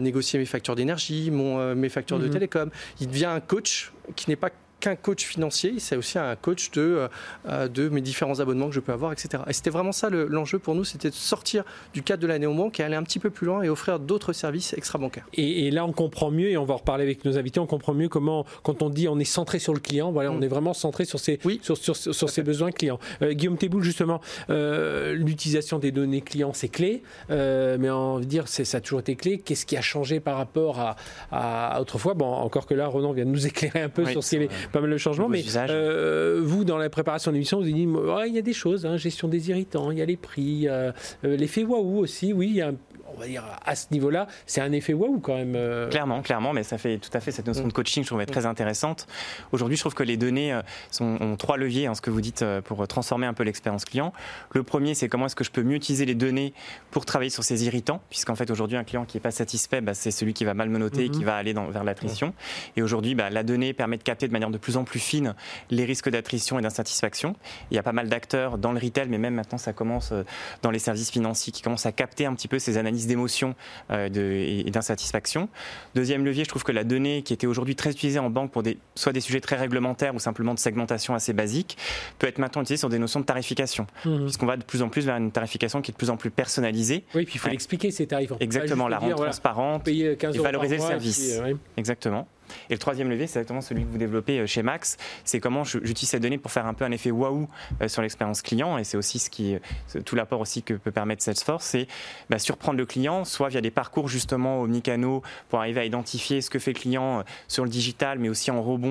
négocier 0.00 0.38
mes 0.38 0.44
factures 0.44 0.76
d'énergie, 0.76 1.30
mes 1.30 1.88
factures 1.88 2.18
de 2.18 2.26
mhm. 2.26 2.32
télécom. 2.32 2.70
Il 3.00 3.08
devient 3.08 3.26
un 3.26 3.40
coach 3.40 3.92
qui 4.14 4.28
n'est 4.28 4.36
pas 4.36 4.50
qu'un 4.88 4.96
coach 4.96 5.24
financier, 5.24 5.74
c'est 5.78 5.96
aussi 5.96 6.18
un 6.18 6.34
coach 6.36 6.70
de, 6.72 7.08
euh, 7.48 7.68
de 7.68 7.88
mes 7.88 8.00
différents 8.00 8.40
abonnements 8.40 8.68
que 8.68 8.74
je 8.74 8.80
peux 8.80 8.92
avoir, 8.92 9.12
etc. 9.12 9.42
Et 9.46 9.52
c'était 9.52 9.70
vraiment 9.70 9.92
ça 9.92 10.08
l'enjeu 10.10 10.58
pour 10.58 10.74
nous, 10.74 10.84
c'était 10.84 11.10
de 11.10 11.14
sortir 11.14 11.64
du 11.92 12.02
cadre 12.02 12.22
de 12.22 12.26
la 12.26 12.38
néobanque 12.38 12.80
et 12.80 12.82
aller 12.82 12.96
un 12.96 13.02
petit 13.02 13.18
peu 13.18 13.30
plus 13.30 13.46
loin 13.46 13.62
et 13.62 13.68
offrir 13.68 13.98
d'autres 13.98 14.32
services 14.32 14.72
extra-bancaires. 14.72 15.26
Et, 15.34 15.70
là, 15.70 15.84
on 15.84 15.92
comprend 15.92 16.30
mieux, 16.30 16.50
et 16.50 16.56
on 16.56 16.64
va 16.64 16.74
en 16.74 16.78
reparler 16.78 17.04
avec 17.04 17.24
nos 17.24 17.38
invités, 17.38 17.60
on 17.60 17.66
comprend 17.66 17.94
mieux 17.94 18.08
comment, 18.08 18.46
quand 18.62 18.82
on 18.82 18.90
dit 18.90 19.08
on 19.08 19.18
est 19.18 19.24
centré 19.24 19.58
sur 19.58 19.74
le 19.74 19.80
client, 19.80 20.12
voilà, 20.12 20.30
on 20.32 20.38
mm. 20.38 20.44
est 20.44 20.48
vraiment 20.48 20.74
centré 20.74 21.04
sur 21.04 21.20
ses, 21.20 21.38
sur, 21.62 21.76
sur, 21.76 21.96
sur 21.96 22.30
ses 22.30 22.42
besoins 22.42 22.70
clients. 22.70 22.98
Euh, 23.22 23.32
Guillaume 23.32 23.58
Teboul, 23.58 23.82
justement, 23.82 24.20
euh, 24.50 25.14
l'utilisation 25.14 25.78
des 25.78 25.92
données 25.92 26.20
clients, 26.20 26.52
c'est 26.54 26.68
clé, 26.68 27.02
mais 27.28 27.90
on 27.90 28.18
veut 28.18 28.24
dire, 28.24 28.48
ça 28.48 28.78
a 28.78 28.80
toujours 28.80 29.00
été 29.00 29.16
clé. 29.16 29.38
Qu'est-ce 29.38 29.66
qui 29.66 29.76
a 29.76 29.82
changé 29.82 30.20
par 30.20 30.36
rapport 30.36 30.80
à, 30.80 30.96
à, 31.30 31.80
autrefois? 31.80 32.14
Bon, 32.14 32.26
encore 32.26 32.66
que 32.66 32.74
là, 32.74 32.86
Ronan 32.86 33.12
vient 33.12 33.24
de 33.24 33.30
nous 33.30 33.46
éclairer 33.46 33.82
un 33.82 33.88
peu 33.88 34.06
sur 34.06 34.24
ce 34.24 34.36
qui 34.36 34.42
est 34.42 34.48
pas 34.78 34.86
mal 34.86 34.90
de 34.92 34.98
changements. 34.98 35.28
Mais 35.28 35.42
euh, 35.56 36.40
vous, 36.42 36.64
dans 36.64 36.78
la 36.78 36.88
préparation 36.88 37.30
de 37.30 37.34
l'émission, 37.34 37.58
vous 37.58 37.64
avez 37.64 37.72
dit 37.72 37.88
il 38.26 38.34
y 38.34 38.38
a 38.38 38.42
des 38.42 38.52
choses, 38.52 38.86
hein, 38.86 38.96
gestion 38.96 39.28
des 39.28 39.50
irritants, 39.50 39.90
il 39.90 39.98
y 39.98 40.02
a 40.02 40.06
les 40.06 40.16
prix, 40.16 40.68
euh, 40.68 40.92
l'effet 41.22 41.64
waouh 41.64 41.98
aussi, 41.98 42.32
oui, 42.32 42.48
il 42.48 42.56
y 42.56 42.62
a 42.62 42.72
on 43.14 43.20
va 43.20 43.26
dire, 43.26 43.44
à 43.64 43.74
ce 43.74 43.86
niveau-là, 43.90 44.26
c'est 44.46 44.60
un 44.60 44.72
effet 44.72 44.92
waouh 44.92 45.20
quand 45.20 45.34
même. 45.34 45.56
Clairement, 45.90 46.22
clairement, 46.22 46.52
mais 46.52 46.62
ça 46.62 46.78
fait 46.78 46.98
tout 46.98 47.10
à 47.12 47.20
fait 47.20 47.32
cette 47.32 47.46
notion 47.46 47.66
de 47.66 47.72
coaching, 47.72 48.02
je 48.02 48.08
trouve 48.08 48.24
très 48.26 48.46
intéressante. 48.46 49.06
Aujourd'hui, 49.52 49.76
je 49.76 49.82
trouve 49.82 49.94
que 49.94 50.02
les 50.02 50.16
données 50.16 50.58
sont, 50.90 51.18
ont 51.20 51.36
trois 51.36 51.56
leviers, 51.56 51.86
hein, 51.86 51.94
ce 51.94 52.00
que 52.00 52.10
vous 52.10 52.20
dites, 52.20 52.44
pour 52.64 52.86
transformer 52.88 53.26
un 53.26 53.34
peu 53.34 53.44
l'expérience 53.44 53.84
client. 53.84 54.12
Le 54.52 54.62
premier, 54.62 54.94
c'est 54.94 55.08
comment 55.08 55.26
est-ce 55.26 55.36
que 55.36 55.44
je 55.44 55.50
peux 55.50 55.62
mieux 55.62 55.76
utiliser 55.76 56.04
les 56.04 56.14
données 56.14 56.52
pour 56.90 57.04
travailler 57.04 57.30
sur 57.30 57.44
ces 57.44 57.64
irritants, 57.64 58.00
puisqu'en 58.10 58.34
fait, 58.34 58.50
aujourd'hui, 58.50 58.76
un 58.76 58.84
client 58.84 59.04
qui 59.04 59.16
n'est 59.16 59.22
pas 59.22 59.30
satisfait, 59.30 59.80
bah, 59.80 59.94
c'est 59.94 60.10
celui 60.10 60.34
qui 60.34 60.44
va 60.44 60.54
mal 60.54 60.68
me 60.68 60.78
noter 60.78 61.06
et 61.06 61.10
qui 61.10 61.20
mhm. 61.20 61.26
va 61.26 61.36
aller 61.36 61.54
dans, 61.54 61.66
vers 61.66 61.84
l'attrition. 61.84 62.34
Et 62.76 62.82
aujourd'hui, 62.82 63.14
bah, 63.14 63.30
la 63.30 63.42
donnée 63.42 63.72
permet 63.72 63.96
de 63.96 64.02
capter 64.02 64.26
de 64.26 64.32
manière 64.32 64.50
de 64.50 64.58
plus 64.58 64.76
en 64.76 64.84
plus 64.84 64.98
fine 64.98 65.34
les 65.70 65.84
risques 65.84 66.10
d'attrition 66.10 66.58
et 66.58 66.62
d'insatisfaction. 66.62 67.36
Il 67.70 67.74
y 67.74 67.78
a 67.78 67.82
pas 67.82 67.92
mal 67.92 68.08
d'acteurs 68.08 68.58
dans 68.58 68.72
le 68.72 68.78
retail, 68.78 69.08
mais 69.08 69.18
même 69.18 69.34
maintenant 69.34 69.58
ça 69.58 69.72
commence 69.72 70.12
euh, 70.12 70.24
dans 70.62 70.70
les 70.70 70.78
services 70.78 71.10
financiers 71.10 71.52
qui 71.52 71.62
commencent 71.62 71.86
à 71.86 71.92
capter 71.92 72.26
un 72.26 72.34
petit 72.34 72.48
peu 72.48 72.58
ces 72.58 72.78
analyses 72.78 72.97
d'émotion 73.06 73.54
euh, 73.90 74.08
et 74.12 74.70
d'insatisfaction. 74.70 75.48
Deuxième 75.94 76.24
levier, 76.24 76.44
je 76.44 76.48
trouve 76.48 76.64
que 76.64 76.72
la 76.72 76.84
donnée 76.84 77.22
qui 77.22 77.32
était 77.32 77.46
aujourd'hui 77.46 77.76
très 77.76 77.90
utilisée 77.90 78.18
en 78.18 78.30
banque 78.30 78.50
pour 78.50 78.62
des, 78.62 78.78
soit 78.94 79.12
des 79.12 79.20
sujets 79.20 79.40
très 79.40 79.56
réglementaires 79.56 80.14
ou 80.14 80.18
simplement 80.18 80.54
de 80.54 80.58
segmentation 80.58 81.14
assez 81.14 81.32
basique, 81.32 81.76
peut 82.18 82.26
être 82.26 82.38
maintenant 82.38 82.62
utilisée 82.62 82.80
sur 82.80 82.88
des 82.88 82.98
notions 82.98 83.20
de 83.20 83.24
tarification, 83.24 83.86
mmh. 84.04 84.24
puisqu'on 84.24 84.46
va 84.46 84.56
de 84.56 84.64
plus 84.64 84.82
en 84.82 84.88
plus 84.88 85.06
vers 85.06 85.16
une 85.16 85.30
tarification 85.30 85.82
qui 85.82 85.90
est 85.90 85.94
de 85.94 85.98
plus 85.98 86.10
en 86.10 86.16
plus 86.16 86.30
personnalisée. 86.30 87.04
Oui, 87.14 87.24
puis 87.24 87.34
il 87.36 87.38
faut 87.38 87.48
expliquer 87.48 87.90
ces 87.90 88.06
tarifs. 88.06 88.32
Exactement, 88.40 88.88
la 88.88 88.98
rendre 88.98 89.16
transparente 89.16 89.86
et 89.88 90.16
valoriser 90.40 90.76
le 90.76 90.82
service. 90.82 91.40
Exactement. 91.76 92.26
Et 92.70 92.74
le 92.74 92.78
troisième 92.78 93.10
levier, 93.10 93.26
c'est 93.26 93.38
exactement 93.40 93.60
celui 93.60 93.84
que 93.84 93.90
vous 93.90 93.98
développez 93.98 94.40
euh, 94.40 94.46
chez 94.46 94.62
Max. 94.62 94.96
C'est 95.24 95.40
comment 95.40 95.64
j'utilise 95.64 96.10
cette 96.10 96.22
donnée 96.22 96.38
pour 96.38 96.50
faire 96.50 96.66
un 96.66 96.74
peu 96.74 96.84
un 96.84 96.90
effet 96.90 97.10
waouh 97.10 97.48
euh, 97.82 97.88
sur 97.88 98.02
l'expérience 98.02 98.42
client. 98.42 98.78
Et 98.78 98.84
c'est 98.84 98.96
aussi 98.96 99.18
ce 99.18 99.30
qui, 99.30 99.56
tout 100.04 100.16
l'apport 100.16 100.40
aussi 100.40 100.62
que 100.62 100.74
peut 100.74 100.90
permettre 100.90 101.22
Salesforce, 101.22 101.64
c'est 101.64 101.86
bah, 102.30 102.38
surprendre 102.38 102.78
le 102.78 102.86
client, 102.86 103.24
soit 103.24 103.48
via 103.48 103.60
des 103.60 103.70
parcours 103.70 104.08
justement 104.08 104.60
omnicanaux 104.62 105.22
pour 105.48 105.58
arriver 105.60 105.80
à 105.80 105.84
identifier 105.84 106.40
ce 106.40 106.50
que 106.50 106.58
fait 106.58 106.72
le 106.72 106.78
client 106.78 107.20
euh, 107.20 107.22
sur 107.48 107.64
le 107.64 107.70
digital, 107.70 108.18
mais 108.18 108.28
aussi 108.28 108.50
en 108.50 108.62
rebond 108.62 108.88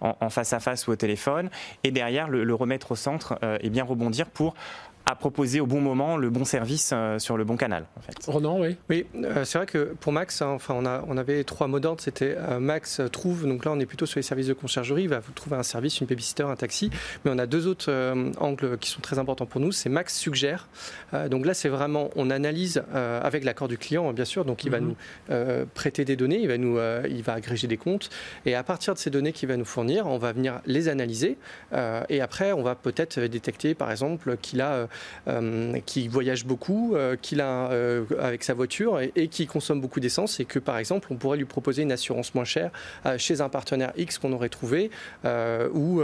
en, 0.00 0.30
face 0.30 0.52
à 0.52 0.60
face 0.60 0.86
ou 0.86 0.92
au 0.92 0.96
téléphone. 0.96 1.50
Et 1.84 1.90
derrière, 1.90 2.28
le, 2.28 2.54
remettre 2.54 2.92
au 2.92 2.96
centre 2.96 3.38
et 3.60 3.70
bien 3.70 3.84
rebondir 3.84 4.26
pour 4.26 4.54
à 5.06 5.14
proposer 5.14 5.60
au 5.60 5.66
bon 5.66 5.80
moment 5.80 6.16
le 6.16 6.30
bon 6.30 6.44
service 6.44 6.90
euh, 6.92 7.18
sur 7.18 7.36
le 7.36 7.44
bon 7.44 7.56
canal. 7.56 7.86
En 7.96 8.00
fait. 8.00 8.14
Ronan, 8.26 8.60
oui. 8.60 8.76
Oui, 8.90 9.06
euh, 9.16 9.44
c'est 9.44 9.58
vrai 9.58 9.66
que 9.66 9.94
pour 10.00 10.12
Max, 10.12 10.42
hein, 10.42 10.48
enfin, 10.48 10.74
on, 10.76 10.84
a, 10.86 11.04
on 11.08 11.16
avait 11.16 11.44
trois 11.44 11.66
mots 11.66 11.80
d'ordre. 11.80 12.00
C'était 12.02 12.36
euh, 12.36 12.60
Max 12.60 13.00
trouve, 13.12 13.46
donc 13.46 13.64
là 13.64 13.72
on 13.72 13.80
est 13.80 13.86
plutôt 13.86 14.06
sur 14.06 14.18
les 14.18 14.22
services 14.22 14.46
de 14.46 14.52
conciergerie, 14.52 15.04
il 15.04 15.08
va 15.08 15.20
vous 15.20 15.32
trouver 15.32 15.56
un 15.56 15.62
service, 15.62 16.00
une 16.00 16.06
babysitter, 16.06 16.44
un 16.44 16.56
taxi. 16.56 16.90
Mais 17.24 17.30
on 17.34 17.38
a 17.38 17.46
deux 17.46 17.66
autres 17.66 17.90
angles 18.38 18.78
qui 18.78 18.90
sont 18.90 19.00
très 19.00 19.18
importants 19.18 19.46
pour 19.46 19.60
nous. 19.60 19.72
C'est 19.72 19.88
Max 19.88 20.16
suggère. 20.16 20.68
donc 21.30 21.46
là, 21.46 21.54
c'est 21.54 21.68
vraiment, 21.68 22.10
on 22.16 22.30
analyse 22.30 22.82
avec 22.92 23.44
l'accord 23.44 23.68
du 23.68 23.78
client, 23.78 24.12
bien 24.12 24.24
sûr. 24.24 24.44
Donc 24.44 24.64
il 24.64 24.70
va 24.70 24.80
mhm. 24.80 24.94
nous 25.28 25.66
prêter 25.74 26.04
des 26.04 26.16
données, 26.16 26.40
il 26.40 26.48
va, 26.48 26.58
nous, 26.58 26.78
il 27.08 27.22
va 27.22 27.34
agréger 27.34 27.66
des 27.66 27.76
comptes. 27.76 28.10
Et 28.46 28.54
à 28.54 28.62
partir 28.62 28.94
de 28.94 28.98
ces 28.98 29.10
données 29.10 29.32
qu'il 29.32 29.48
va 29.48 29.56
nous 29.56 29.64
fournir, 29.64 30.06
on 30.06 30.18
va 30.18 30.32
venir 30.32 30.60
les 30.66 30.88
analyser. 30.88 31.38
et 32.08 32.20
après, 32.20 32.52
on 32.52 32.62
va 32.62 32.74
peut-être 32.74 33.20
détecter, 33.20 33.74
par 33.74 33.90
exemple, 33.90 34.36
qu'il 34.40 34.60
a 34.60 34.68
euh, 34.78 34.86
qui 35.86 36.08
voyage 36.08 36.44
beaucoup, 36.44 36.94
euh, 36.94 37.16
qu'il 37.20 37.40
a 37.40 37.70
euh, 37.70 38.04
avec 38.20 38.44
sa 38.44 38.54
voiture 38.54 39.00
et, 39.00 39.28
qui 39.28 39.46
consomme 39.46 39.80
beaucoup 39.80 40.00
d'essence 40.00 40.40
et 40.40 40.44
que 40.44 40.58
par 40.58 40.78
exemple 40.78 41.08
on 41.10 41.16
pourrait 41.16 41.36
lui 41.36 41.44
proposer 41.44 41.82
une 41.82 41.92
assurance 41.92 42.34
moins 42.34 42.44
chère 42.44 42.70
chez 43.16 43.40
un 43.40 43.48
partenaire 43.48 43.92
X 43.96 44.18
qu'on 44.18 44.32
aurait 44.32 44.48
trouvé 44.48 44.90
ou 45.24 46.00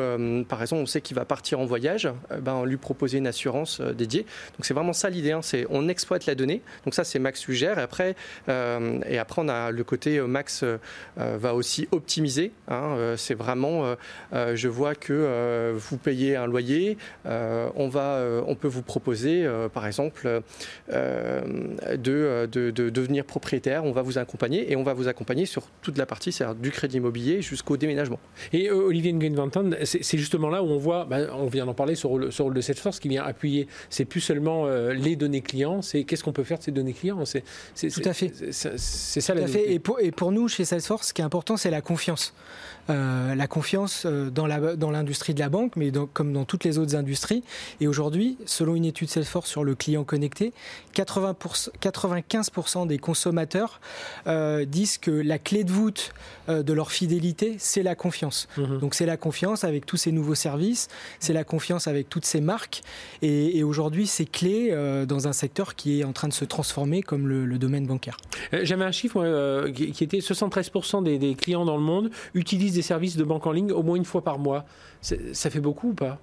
par 0.48 0.62
exemple 0.62 0.82
on 0.82 0.86
sait 0.86 1.00
qu'il 1.00 1.16
va 1.16 1.24
partir 1.24 1.60
en 1.60 1.64
voyage, 1.64 2.08
ben, 2.40 2.54
on 2.54 2.64
lui 2.64 2.76
proposer 2.76 3.18
une 3.18 3.26
assurance 3.26 3.80
dédiée. 3.80 4.22
Donc 4.56 4.64
c'est 4.64 4.74
vraiment 4.74 4.92
ça 4.92 5.10
l'idée, 5.10 5.32
hein, 5.32 5.42
c'est 5.42 5.66
on 5.70 5.88
exploite 5.88 6.26
la 6.26 6.34
donnée. 6.34 6.62
Donc 6.84 6.94
ça 6.94 7.04
c'est 7.04 7.18
Max 7.18 7.40
suggère 7.40 7.78
et 7.78 7.82
après 7.82 8.14
et 8.48 9.18
après 9.18 9.42
on 9.42 9.48
a 9.48 9.70
le 9.70 9.84
côté 9.84 10.20
Max 10.20 10.64
va 11.16 11.54
aussi 11.54 11.88
optimiser. 11.92 12.52
Hein, 12.68 13.14
c'est 13.16 13.34
vraiment 13.34 13.96
je 14.32 14.68
vois 14.68 14.94
que 14.94 15.72
vous 15.76 15.96
payez 15.96 16.36
un 16.36 16.46
loyer, 16.46 16.98
on 17.24 17.88
va 17.88 18.22
on 18.46 18.54
peut 18.54 18.68
vous 18.68 18.73
proposer, 18.82 19.44
euh, 19.44 19.68
par 19.68 19.86
exemple, 19.86 20.42
euh, 20.92 21.40
de, 21.96 22.46
de, 22.46 22.70
devenir 22.70 23.24
propriétaire. 23.24 23.84
On 23.84 23.92
va 23.92 24.02
vous 24.02 24.18
accompagner 24.18 24.70
et 24.70 24.76
on 24.76 24.82
va 24.82 24.94
vous 24.94 25.08
accompagner 25.08 25.46
sur 25.46 25.64
toute 25.82 25.98
la 25.98 26.06
partie, 26.06 26.32
c'est-à-dire 26.32 26.56
du 26.56 26.70
crédit 26.70 26.96
immobilier 26.96 27.42
jusqu'au 27.42 27.76
déménagement. 27.76 28.18
Et 28.52 28.68
euh, 28.68 28.86
Olivier 28.86 29.12
nguyen 29.12 29.34
c'est 29.84 30.18
justement 30.18 30.48
là 30.48 30.62
où 30.62 30.66
on 30.66 30.78
voit, 30.78 31.04
ben, 31.04 31.28
on 31.32 31.46
vient 31.46 31.66
d'en 31.66 31.74
parler 31.74 31.94
sur 31.94 32.18
le, 32.18 32.30
sur 32.30 32.48
le 32.48 32.54
de 32.54 32.60
cette 32.60 32.78
force 32.78 33.00
qui 33.00 33.08
vient 33.08 33.24
appuyer. 33.24 33.66
C'est 33.90 34.04
plus 34.04 34.20
seulement 34.20 34.66
les 34.68 35.16
données 35.16 35.40
clients, 35.40 35.82
c'est 35.82 36.04
qu'est-ce 36.04 36.22
qu'on 36.22 36.32
peut 36.32 36.44
faire 36.44 36.58
de 36.58 36.62
ces 36.62 36.70
données 36.70 36.92
clients? 36.92 37.24
C'est 37.24 37.42
tout 37.90 38.02
à 38.04 38.12
fait. 38.12 38.32
C'est 38.52 39.20
ça 39.20 39.34
la 39.34 39.46
fait. 39.46 39.72
Et 39.72 39.78
pour, 39.78 40.00
et 40.00 40.12
pour 40.12 40.30
nous, 40.30 40.48
chez 40.48 40.64
Salesforce, 40.64 41.08
ce 41.08 41.14
qui 41.14 41.20
est 41.20 41.24
important, 41.24 41.56
c'est 41.56 41.70
la 41.70 41.80
confiance. 41.80 42.32
la 42.88 43.46
confiance 43.48 44.06
dans 44.06 44.46
l'industrie 44.46 45.34
dans 45.34 45.38
de 45.38 45.40
la 45.40 45.48
banque, 45.48 45.76
mais 45.76 45.90
comme 46.12 46.32
dans 46.32 46.44
toutes 46.44 46.64
les 46.64 46.78
autres 46.78 46.94
industries. 46.96 47.42
Et 47.80 47.88
aujourd'hui, 47.88 48.36
ce 48.46 48.63
selon 48.64 48.76
une 48.76 48.86
étude 48.86 49.10
Salesforce 49.10 49.50
sur 49.50 49.62
le 49.62 49.74
client 49.74 50.04
connecté, 50.04 50.54
80 50.94 51.36
95% 51.82 52.86
des 52.86 52.96
consommateurs 52.96 53.78
disent 54.66 54.96
que 54.96 55.10
la 55.10 55.38
clé 55.38 55.64
de 55.64 55.70
voûte 55.70 56.14
de 56.48 56.72
leur 56.72 56.90
fidélité, 56.90 57.56
c'est 57.58 57.82
la 57.82 57.94
confiance. 57.94 58.48
Mhm. 58.56 58.78
Donc 58.78 58.94
c'est 58.94 59.04
la 59.04 59.18
confiance 59.18 59.64
avec 59.64 59.84
tous 59.84 59.98
ces 59.98 60.12
nouveaux 60.12 60.34
services, 60.34 60.88
c'est 61.20 61.34
la 61.34 61.44
confiance 61.44 61.88
avec 61.88 62.08
toutes 62.08 62.24
ces 62.24 62.40
marques. 62.40 62.82
Et, 63.20 63.62
aujourd'hui, 63.64 64.06
c'est 64.06 64.24
clé 64.24 64.70
dans 65.06 65.28
un 65.28 65.34
secteur 65.34 65.74
qui 65.74 66.00
est 66.00 66.04
en 66.04 66.12
train 66.12 66.28
de 66.28 66.32
se 66.32 66.46
transformer 66.46 67.02
comme 67.02 67.28
le, 67.28 67.58
domaine 67.58 67.86
bancaire. 67.86 68.16
J'avais 68.52 68.84
un 68.84 68.92
chiffre 68.92 69.68
qui, 69.72 70.04
était 70.04 70.18
73% 70.18 71.02
des, 71.02 71.18
des 71.18 71.34
clients 71.34 71.66
dans 71.66 71.76
le 71.76 71.82
monde 71.82 72.10
utilisent 72.32 72.74
des 72.74 72.82
services 72.82 73.16
de 73.16 73.24
banque 73.24 73.46
en 73.46 73.52
ligne 73.52 73.72
au 73.72 73.82
moins 73.82 73.96
une 73.96 74.06
fois 74.06 74.24
par 74.24 74.38
mois. 74.38 74.64
Ça 75.02 75.50
fait 75.50 75.60
beaucoup 75.60 75.90
ou 75.90 75.94
pas? 75.94 76.18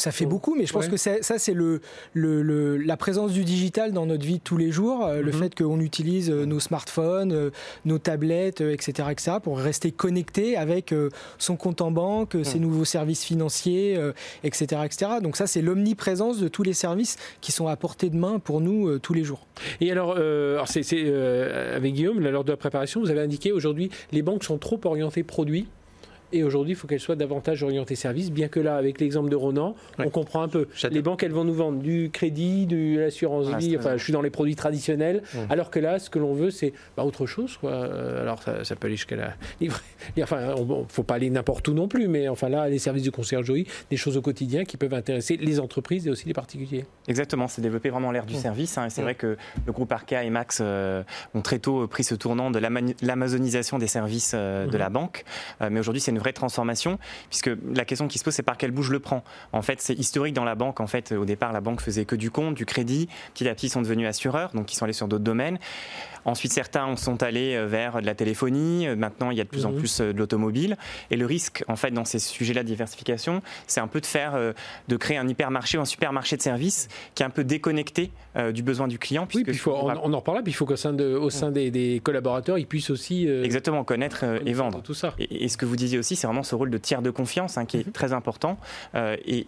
Ça 0.00 0.12
fait 0.12 0.26
beaucoup, 0.26 0.54
mais 0.54 0.66
je 0.66 0.72
pense 0.72 0.88
que 0.88 0.96
ça, 0.96 1.20
c'est 1.20 1.54
le, 1.54 1.80
le, 2.14 2.76
la 2.76 2.96
présence 2.96 3.32
du 3.32 3.44
digital 3.44 3.92
dans 3.92 4.06
notre 4.06 4.24
vie 4.24 4.38
de 4.38 4.42
tous 4.42 4.56
les 4.56 4.70
jours, 4.70 5.04
euh, 5.04 5.20
le 5.20 5.32
mhm. 5.32 5.38
fait 5.38 5.54
qu'on 5.54 5.80
utilise 5.80 6.30
euh, 6.30 6.44
nos 6.46 6.60
smartphones, 6.60 7.32
euh, 7.32 7.50
nos 7.84 7.98
tablettes, 7.98 8.60
etc., 8.60 9.08
etc., 9.10 9.36
pour 9.42 9.58
rester 9.58 9.92
connecté 9.92 10.56
avec 10.56 10.94
son 11.38 11.56
compte 11.56 11.80
en 11.80 11.90
banque, 11.90 12.36
ses 12.42 12.58
nouveaux 12.58 12.84
services 12.84 13.24
financiers, 13.24 13.98
etc., 14.42 14.82
etc. 14.84 15.12
Donc 15.22 15.36
ça, 15.36 15.46
c'est 15.46 15.62
l'omniprésence 15.62 16.38
de 16.38 16.48
tous 16.48 16.62
les 16.62 16.72
services 16.72 17.16
qui 17.40 17.52
sont 17.52 17.66
à 17.66 17.76
portée 17.76 18.08
de 18.08 18.16
main 18.16 18.38
pour 18.38 18.60
nous 18.60 18.98
tous 18.98 19.14
les 19.14 19.24
jours. 19.24 19.46
Et 19.80 19.90
alors, 19.90 20.16
alors 20.16 20.68
c'est, 20.68 20.82
avec 21.74 21.94
Guillaume, 21.94 22.20
lors 22.20 22.44
de 22.44 22.50
la 22.50 22.56
préparation, 22.56 23.00
vous 23.00 23.10
avez 23.10 23.20
indiqué 23.20 23.52
aujourd'hui, 23.52 23.90
les 24.12 24.22
banques 24.22 24.44
sont 24.44 24.58
trop 24.58 24.80
orientées 24.84 25.22
produits 25.22 25.66
et 26.32 26.44
aujourd'hui, 26.44 26.72
il 26.72 26.76
faut 26.76 26.86
qu'elle 26.86 27.00
soit 27.00 27.16
davantage 27.16 27.62
orientée 27.62 27.94
service, 27.94 28.30
bien 28.30 28.48
que 28.48 28.60
là, 28.60 28.76
avec 28.76 29.00
l'exemple 29.00 29.30
de 29.30 29.36
Ronan, 29.36 29.74
on 29.98 30.10
comprend 30.10 30.42
un 30.42 30.48
peu. 30.48 30.68
Les 30.90 31.02
banques, 31.02 31.22
elles 31.22 31.32
vont 31.32 31.44
nous 31.44 31.54
vendre 31.54 31.78
du 31.78 32.10
crédit, 32.12 32.66
de 32.66 32.98
l'assurance 32.98 33.48
vie, 33.56 33.76
enfin, 33.76 33.96
je 33.96 34.04
suis 34.04 34.12
dans 34.12 34.22
les 34.22 34.30
produits 34.30 34.56
traditionnels, 34.56 35.22
alors 35.48 35.70
que 35.70 35.78
là, 35.78 35.98
ce 35.98 36.10
que 36.10 36.18
l'on 36.18 36.34
veut, 36.34 36.50
c'est 36.50 36.72
bah, 36.96 37.04
autre 37.04 37.26
chose. 37.26 37.56
Quoi. 37.56 37.70
Euh, 37.72 38.22
alors, 38.22 38.42
ça, 38.42 38.76
peut 38.76 38.86
aller 38.86 38.96
jusqu'à 38.96 39.16
la. 39.16 39.34
Enfin, 40.20 40.54
il 40.56 40.66
ne 40.66 40.84
faut 40.88 41.02
pas 41.02 41.14
aller 41.14 41.30
n'importe 41.30 41.68
où 41.68 41.74
non 41.74 41.88
plus, 41.88 42.08
mais 42.08 42.28
enfin 42.28 42.48
là, 42.48 42.68
les 42.68 42.78
services 42.78 43.04
de 43.04 43.10
conciergerie, 43.10 43.66
des 43.90 43.96
choses 43.96 44.16
au 44.16 44.22
quotidien 44.22 44.64
qui 44.64 44.76
peuvent 44.76 44.94
intéresser 44.94 45.36
les 45.36 45.60
entreprises 45.60 46.06
et 46.06 46.10
aussi 46.10 46.26
les 46.26 46.34
particuliers. 46.34 46.84
Exactement, 47.08 47.48
c'est 47.48 47.62
développer 47.62 47.90
vraiment 47.90 48.10
l'ère 48.10 48.26
du 48.26 48.34
service. 48.34 48.76
Hein, 48.78 48.86
et 48.86 48.90
c'est 48.90 49.02
vrai 49.02 49.14
que 49.14 49.36
le 49.66 49.72
groupe 49.72 49.90
Arca 49.92 50.22
et 50.24 50.30
Max 50.30 50.58
euh, 50.60 51.02
ont 51.34 51.42
très 51.42 51.58
tôt 51.58 51.86
pris 51.86 52.04
ce 52.04 52.14
tournant 52.14 52.50
de 52.50 52.58
l'amazonisation 53.02 53.78
des 53.78 53.86
services 53.86 54.32
euh, 54.34 54.66
de 54.66 54.72
mhm. 54.72 54.78
la 54.78 54.88
banque. 54.88 55.24
mais 55.70 55.80
aujourd'hui, 55.80 56.00
c'est 56.00 56.10
une 56.10 56.18
vraie 56.20 56.32
transformation, 56.32 56.98
puisque 57.28 57.50
la 57.74 57.84
question 57.84 58.06
qui 58.06 58.18
se 58.18 58.24
pose, 58.24 58.34
c'est 58.34 58.42
par 58.42 58.56
quelle 58.56 58.70
bouche 58.70 58.86
je 58.86 58.92
le 58.92 59.00
prends. 59.00 59.24
En 59.52 59.62
fait, 59.62 59.80
c'est 59.80 59.94
historique 59.94 60.34
dans 60.34 60.44
la 60.44 60.54
banque. 60.54 60.80
En 60.80 60.86
fait, 60.86 61.12
au 61.12 61.24
départ, 61.24 61.52
la 61.52 61.60
banque 61.60 61.80
faisait 61.80 62.04
que 62.04 62.16
du 62.16 62.30
compte, 62.30 62.54
du 62.54 62.66
crédit. 62.66 63.08
Petit 63.34 63.48
à 63.48 63.54
petit, 63.54 63.66
ils 63.66 63.70
sont 63.70 63.82
devenus 63.82 64.06
assureurs, 64.06 64.50
donc 64.54 64.72
ils 64.72 64.76
sont 64.76 64.84
allés 64.84 64.92
sur 64.92 65.08
d'autres 65.08 65.24
domaines. 65.24 65.58
Ensuite, 66.24 66.52
certains 66.52 66.96
sont 66.96 67.22
allés 67.22 67.54
euh, 67.54 67.66
vers 67.66 68.00
de 68.00 68.06
la 68.06 68.14
téléphonie. 68.14 68.86
Euh, 68.86 68.96
maintenant, 68.96 69.30
il 69.30 69.38
y 69.38 69.40
a 69.40 69.44
de 69.44 69.48
plus 69.48 69.66
en 69.66 69.72
mhm. 69.72 69.78
plus 69.78 70.00
euh, 70.00 70.12
de 70.12 70.18
l'automobile. 70.18 70.76
Et 71.10 71.16
le 71.16 71.26
risque, 71.26 71.64
en 71.68 71.76
fait, 71.76 71.90
dans 71.90 72.04
ces 72.04 72.18
sujets-là 72.18 72.62
de 72.62 72.68
diversification, 72.68 73.42
c'est 73.66 73.80
un 73.80 73.86
peu 73.86 74.00
de 74.00 74.06
faire, 74.06 74.38
de 74.88 74.96
créer 74.96 75.16
un 75.16 75.28
hypermarché 75.28 75.78
ou 75.78 75.80
un 75.80 75.84
supermarché 75.86 76.36
de 76.36 76.42
services 76.42 76.88
qui 77.14 77.22
est 77.22 77.26
un 77.26 77.30
peu 77.30 77.44
déconnecté 77.44 78.10
du 78.52 78.62
besoin 78.62 78.88
du 78.88 78.98
client. 78.98 79.26
Oui, 79.34 79.44
puis 79.44 79.56
faut, 79.56 79.72
on, 79.72 80.12
en 80.12 80.18
reparle, 80.18 80.42
puis 80.42 80.52
il 80.52 80.54
faut 80.54 80.66
qu'au 80.66 80.76
sein, 80.76 80.92
de, 80.92 81.14
au 81.14 81.30
sein 81.30 81.50
des, 81.50 82.00
collaborateurs, 82.02 82.58
ils 82.58 82.66
puissent 82.66 82.90
aussi... 82.90 83.26
Exactement, 83.26 83.84
connaître 83.84 84.24
et 84.44 84.52
vendre. 84.52 84.82
Tout 84.82 84.94
ça. 84.94 85.14
Et, 85.18 85.48
ce 85.48 85.56
que 85.56 85.66
vous 85.66 85.76
disiez 85.76 85.98
aussi, 85.98 86.16
c'est 86.16 86.26
vraiment 86.26 86.42
ce 86.42 86.54
rôle 86.54 86.70
de 86.70 86.78
tiers 86.78 87.02
de 87.02 87.10
confiance 87.10 87.58
hein, 87.58 87.64
qui 87.64 87.78
est 87.78 87.86
mhm. 87.86 87.92
très 87.92 88.12
important. 88.12 88.58
et 88.94 89.46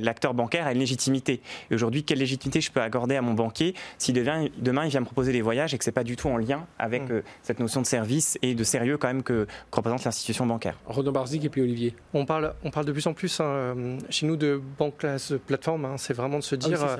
l'acteur 0.00 0.34
bancaire 0.34 0.66
a 0.66 0.72
une 0.72 0.78
légitimité. 0.80 1.40
Et 1.70 1.74
aujourd'hui, 1.74 2.04
quelle 2.04 2.18
légitimité 2.18 2.60
je 2.60 2.70
peux 2.70 2.80
accorder 2.80 3.16
à 3.16 3.22
mon 3.22 3.34
banquier 3.34 3.74
si 3.98 4.12
demain, 4.12 4.46
demain 4.58 4.84
il 4.84 4.90
vient 4.90 5.00
me 5.00 5.06
proposer 5.06 5.32
des 5.32 5.42
voyages 5.42 5.74
et 5.74 5.78
que 5.78 5.84
c'est 5.84 5.92
pas 5.92 6.03
du 6.04 6.16
tout 6.16 6.28
en 6.28 6.36
lien 6.36 6.66
avec 6.78 7.08
mm. 7.08 7.12
euh, 7.12 7.22
cette 7.42 7.58
notion 7.58 7.80
de 7.80 7.86
service 7.86 8.38
et 8.42 8.54
de 8.54 8.64
sérieux 8.64 8.96
quand 8.96 9.08
même 9.08 9.22
que, 9.22 9.46
représente 9.72 10.04
l'institution 10.04 10.46
bancaire. 10.46 10.78
Renaud 10.86 11.12
Barzik 11.12 11.44
et 11.44 11.48
puis 11.48 11.62
Olivier. 11.62 11.94
On 12.12 12.24
parle, 12.24 12.54
on 12.62 12.70
parle 12.70 12.86
de 12.86 12.92
plus 12.92 13.06
en 13.06 13.14
plus 13.14 13.40
hein, 13.40 13.74
chez 14.10 14.26
nous 14.26 14.36
de 14.36 14.60
banque 14.78 14.98
class 14.98 15.32
plateforme. 15.46 15.84
Hein. 15.84 15.96
c'est 15.98 16.14
vraiment 16.14 16.38
de 16.38 16.44
se 16.44 16.54
ah 16.54 16.58
dire, 16.58 16.98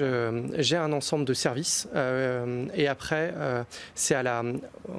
euh, 0.00 0.42
j'ai 0.58 0.76
un 0.76 0.92
ensemble 0.92 1.24
de 1.24 1.34
services 1.34 1.88
euh, 1.94 2.66
et 2.74 2.88
après 2.88 3.34
c'est 3.94 4.14
à 4.14 4.22
la, 4.22 4.42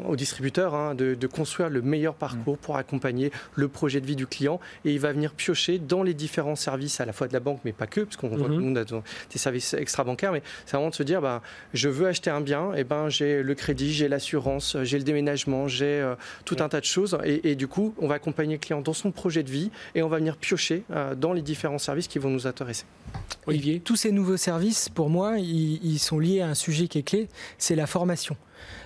au 0.08 0.16
distributeur 0.16 0.74
hein, 0.74 0.96
de, 0.96 1.28
construire 1.28 1.70
le 1.70 1.82
meilleur 1.82 2.14
parcours 2.14 2.56
mm. 2.56 2.60
pour 2.60 2.78
accompagner 2.78 3.32
le 3.56 3.68
projet 3.68 4.00
de 4.00 4.06
vie 4.06 4.16
du 4.16 4.28
client 4.28 4.60
et 4.86 4.94
il 4.94 5.00
va 5.00 5.12
venir 5.12 5.34
piocher 5.34 5.80
dans 5.80 6.04
les 6.04 6.14
différents 6.14 6.56
services 6.56 7.02
à 7.02 7.06
la 7.06 7.14
fois 7.14 7.28
de 7.28 7.34
la 7.34 7.40
banque 7.40 7.60
mais 7.66 7.74
pas 7.74 7.88
que 7.88 8.02
parce 8.02 8.16
qu'on 8.16 8.30
mm-hmm. 8.30 8.48
nous, 8.48 8.72
on 8.72 8.76
a 8.76 8.84
des 8.84 9.40
services 9.40 9.74
extra 9.74 10.04
bancaires 10.04 10.32
mais 10.32 10.44
c'est 10.66 10.78
vraiment 10.78 10.92
de 10.92 10.96
se 10.96 11.04
dire 11.04 11.22
bah, 11.22 11.42
je 11.74 11.90
veux 11.90 12.08
acheter 12.08 12.30
un 12.30 12.42
bien 12.42 12.74
et 12.74 12.84
ben 12.84 13.10
j'ai 13.18 13.44
le 13.44 13.56
crédit, 13.56 13.94
j'ai 13.94 14.08
l'assurance, 14.08 14.78
j'ai 14.84 14.98
le 14.98 15.04
déménagement, 15.04 15.68
j'ai 15.68 15.86
euh, 15.86 16.16
tout 16.46 16.58
un 16.60 16.70
tas 16.70 16.80
de 16.80 16.86
choses. 16.86 17.18
Et, 17.24 17.56
du 17.56 17.68
coup, 17.68 17.94
on 18.00 18.08
va 18.08 18.16
accompagner 18.16 18.56
le 18.56 18.60
client 18.60 18.82
dans 18.82 18.94
son 18.94 19.12
projet 19.12 19.44
de 19.44 19.52
vie 19.52 19.72
et 19.96 20.04
on 20.04 20.08
va 20.08 20.18
venir 20.18 20.38
piocher 20.38 20.84
euh, 20.92 21.16
dans 21.16 21.34
les 21.34 21.42
différents 21.42 21.78
services 21.78 22.08
qui 22.08 22.20
vont 22.20 22.30
nous 22.30 22.48
intéresser. 22.48 22.86
Olivier 23.48 23.80
Tous 23.80 23.96
ces 23.96 24.12
nouveaux 24.12 24.38
services, 24.38 24.90
pour 24.90 25.10
moi, 25.10 25.38
ils 25.38 26.00
sont 26.00 26.20
liés 26.20 26.42
à 26.42 26.48
un 26.48 26.56
sujet 26.56 26.88
qui 26.88 27.00
est 27.00 27.04
clé, 27.04 27.28
c'est 27.58 27.76
la 27.76 27.88
formation. 27.88 28.36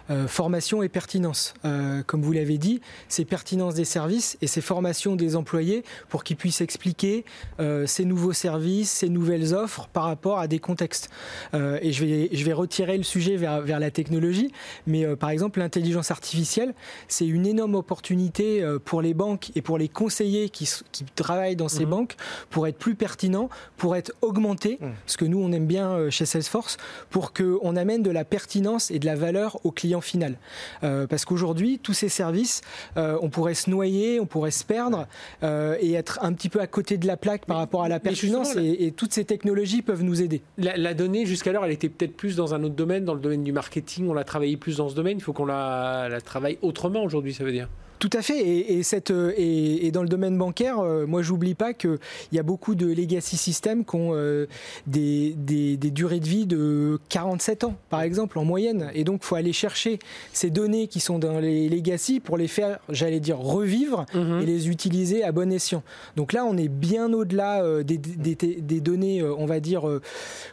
Euh, 0.10 0.28
formation 0.28 0.82
et 0.82 0.90
pertinence. 0.90 1.54
Euh, 1.66 2.02
comme 2.04 2.24
vous 2.24 2.32
l'avez 2.32 2.58
dit, 2.58 2.82
c'est 3.10 3.26
pertinence 3.26 3.76
des 3.76 3.86
services 3.86 4.40
et 4.42 4.48
c'est 4.48 4.62
formation 4.62 5.16
des 5.16 5.36
employés 5.36 5.84
pour 6.08 6.24
qu'ils 6.24 6.36
puissent 6.36 6.62
expliquer 6.62 7.26
euh, 7.60 7.86
ces 7.86 8.06
nouveaux 8.06 8.34
services, 8.34 8.90
ces 8.90 9.10
nouvelles 9.10 9.54
offres 9.54 9.88
par 9.94 10.06
rapport 10.06 10.40
à 10.40 10.48
des 10.48 10.58
contextes. 10.58 11.10
et 11.54 11.92
je 11.92 12.06
vais, 12.06 12.30
je 12.32 12.44
vais 12.44 12.54
retirer 12.54 12.98
le 12.98 13.04
sujet 13.04 13.36
vers, 13.36 13.62
vers 13.62 13.80
la 13.80 13.92
technologie, 13.92 14.52
mais 14.88 15.06
par 15.16 15.30
exemple, 15.30 15.60
l'intelligence 15.60 16.12
artificielle, 16.12 16.74
c'est 17.08 17.28
une 17.28 17.46
énorme 17.46 17.76
opportunité 17.76 18.66
pour 18.86 19.02
les 19.02 19.14
banques 19.14 19.52
et 19.56 19.62
pour 19.62 19.78
les 19.78 19.88
conseillers 19.88 20.50
qui, 20.50 20.70
qui 20.92 21.04
travaillent 21.16 21.56
dans 21.56 21.68
ces 21.68 21.86
mhm. 21.86 21.92
banques 21.92 22.16
pour 22.50 22.68
être 22.68 22.78
plus 22.78 22.96
pertinents, 22.96 23.50
pour 23.78 23.96
être 23.96 24.14
augmentés, 24.22 24.78
mhm. 24.82 24.92
ce 25.06 25.18
que 25.18 25.26
nous, 25.26 25.40
on 25.40 25.52
aime 25.52 25.68
bien 25.68 26.10
chez 26.10 26.26
Salesforce, 26.26 26.78
pour 27.10 27.34
qu'on 27.34 27.76
amène 27.76 28.04
de 28.04 28.12
la 28.12 28.26
pertinence 28.26 28.92
et 28.92 29.00
de 29.00 29.06
la 29.06 29.16
valeur 29.16 29.60
aux 29.64 29.72
clients 29.72 29.99
final. 30.02 30.38
Euh, 30.84 31.08
parce 31.08 31.26
qu'aujourd'hui, 31.26 31.80
tous 31.80 31.94
ces 31.94 32.10
services, 32.10 32.62
euh, 32.98 33.18
on 33.22 33.30
pourrait 33.30 33.54
se 33.54 33.70
noyer, 33.70 34.20
on 34.20 34.26
pourrait 34.26 34.52
se 34.52 34.64
perdre 34.64 35.08
euh, 35.44 35.76
et 35.80 35.94
être 35.94 36.20
un 36.22 36.34
petit 36.34 36.50
peu 36.50 36.60
à 36.60 36.68
côté 36.68 36.98
de 36.98 37.08
la 37.08 37.18
plaque 37.18 37.46
par 37.46 37.58
rapport 37.58 37.84
à 37.84 37.90
la 37.90 38.00
pertinence 38.00 38.56
et, 38.56 38.94
toutes 38.96 39.14
ces 39.14 39.26
technologies 39.26 39.82
peuvent 39.82 40.04
nous 40.04 40.22
aider. 40.22 40.42
La, 40.58 40.94
donnée, 40.94 41.26
jusqu'alors, 41.26 41.64
elle 41.66 41.72
était 41.72 41.90
peut-être 41.90 42.16
plus 42.16 42.36
dans 42.36 42.54
un 42.54 42.64
autre 42.64 42.76
domaine, 42.76 43.06
dans 43.06 43.14
le 43.14 43.20
domaine 43.20 43.44
du 43.44 43.52
marketing, 43.52 44.08
on 44.10 44.14
l'a 44.14 44.24
travaillé 44.24 44.58
plus 44.58 44.78
dans 44.78 44.90
ce 44.90 44.96
domaine, 44.96 45.18
il 45.18 45.24
faut 45.24 45.34
qu'on 45.34 45.46
la, 45.46 46.08
la 46.10 46.22
travaille 46.22 46.58
autrement 46.62 47.04
aujourd'hui, 47.04 47.34
ça 47.34 47.44
veut 47.44 47.52
dire 47.52 47.70
tout 48.00 48.10
à 48.14 48.22
fait. 48.22 48.40
Et, 48.40 48.82
cette, 48.84 49.12
euh, 49.12 49.34
et, 49.36 49.92
dans 49.92 50.02
le 50.02 50.08
domaine 50.08 50.38
bancaire, 50.38 50.80
euh, 50.80 51.06
moi, 51.06 51.22
j'oublie 51.22 51.54
pas 51.54 51.74
qu'il 51.74 52.00
y 52.32 52.40
a 52.40 52.44
beaucoup 52.44 52.74
de 52.74 52.88
legacy 52.88 53.36
systems 53.36 53.84
qui 53.84 53.96
ont 53.98 54.12
euh, 54.14 54.48
des, 54.88 55.36
des, 55.36 55.78
durées 55.92 56.22
de 56.22 56.28
vie 56.28 56.46
de 56.46 57.00
47 57.10 57.66
ans, 57.66 57.76
par 57.90 58.02
exemple, 58.02 58.40
en 58.40 58.46
moyenne. 58.46 58.90
Et 58.94 59.04
donc, 59.04 59.20
il 59.24 59.26
faut 59.26 59.36
aller 59.36 59.52
chercher 59.52 60.00
ces 60.32 60.50
données 60.50 60.88
qui 60.88 61.02
sont 61.02 61.20
dans 61.20 61.40
les 61.40 61.68
legacy 61.68 62.22
pour 62.22 62.38
les 62.38 62.48
faire, 62.48 62.80
j'allais 62.88 63.20
dire, 63.20 63.38
revivre 63.38 64.06
mhm. 64.14 64.40
et 64.42 64.46
les 64.46 64.70
utiliser 64.70 65.24
à 65.24 65.34
bon 65.34 65.52
escient. 65.52 65.84
Donc 66.16 66.32
là, 66.32 66.46
on 66.46 66.56
est 66.56 66.70
bien 66.70 67.12
au-delà 67.12 67.84
des, 67.84 67.98
des, 67.98 68.80
données, 68.80 69.24
on 69.24 69.46
va 69.46 69.60
dire, 69.60 69.84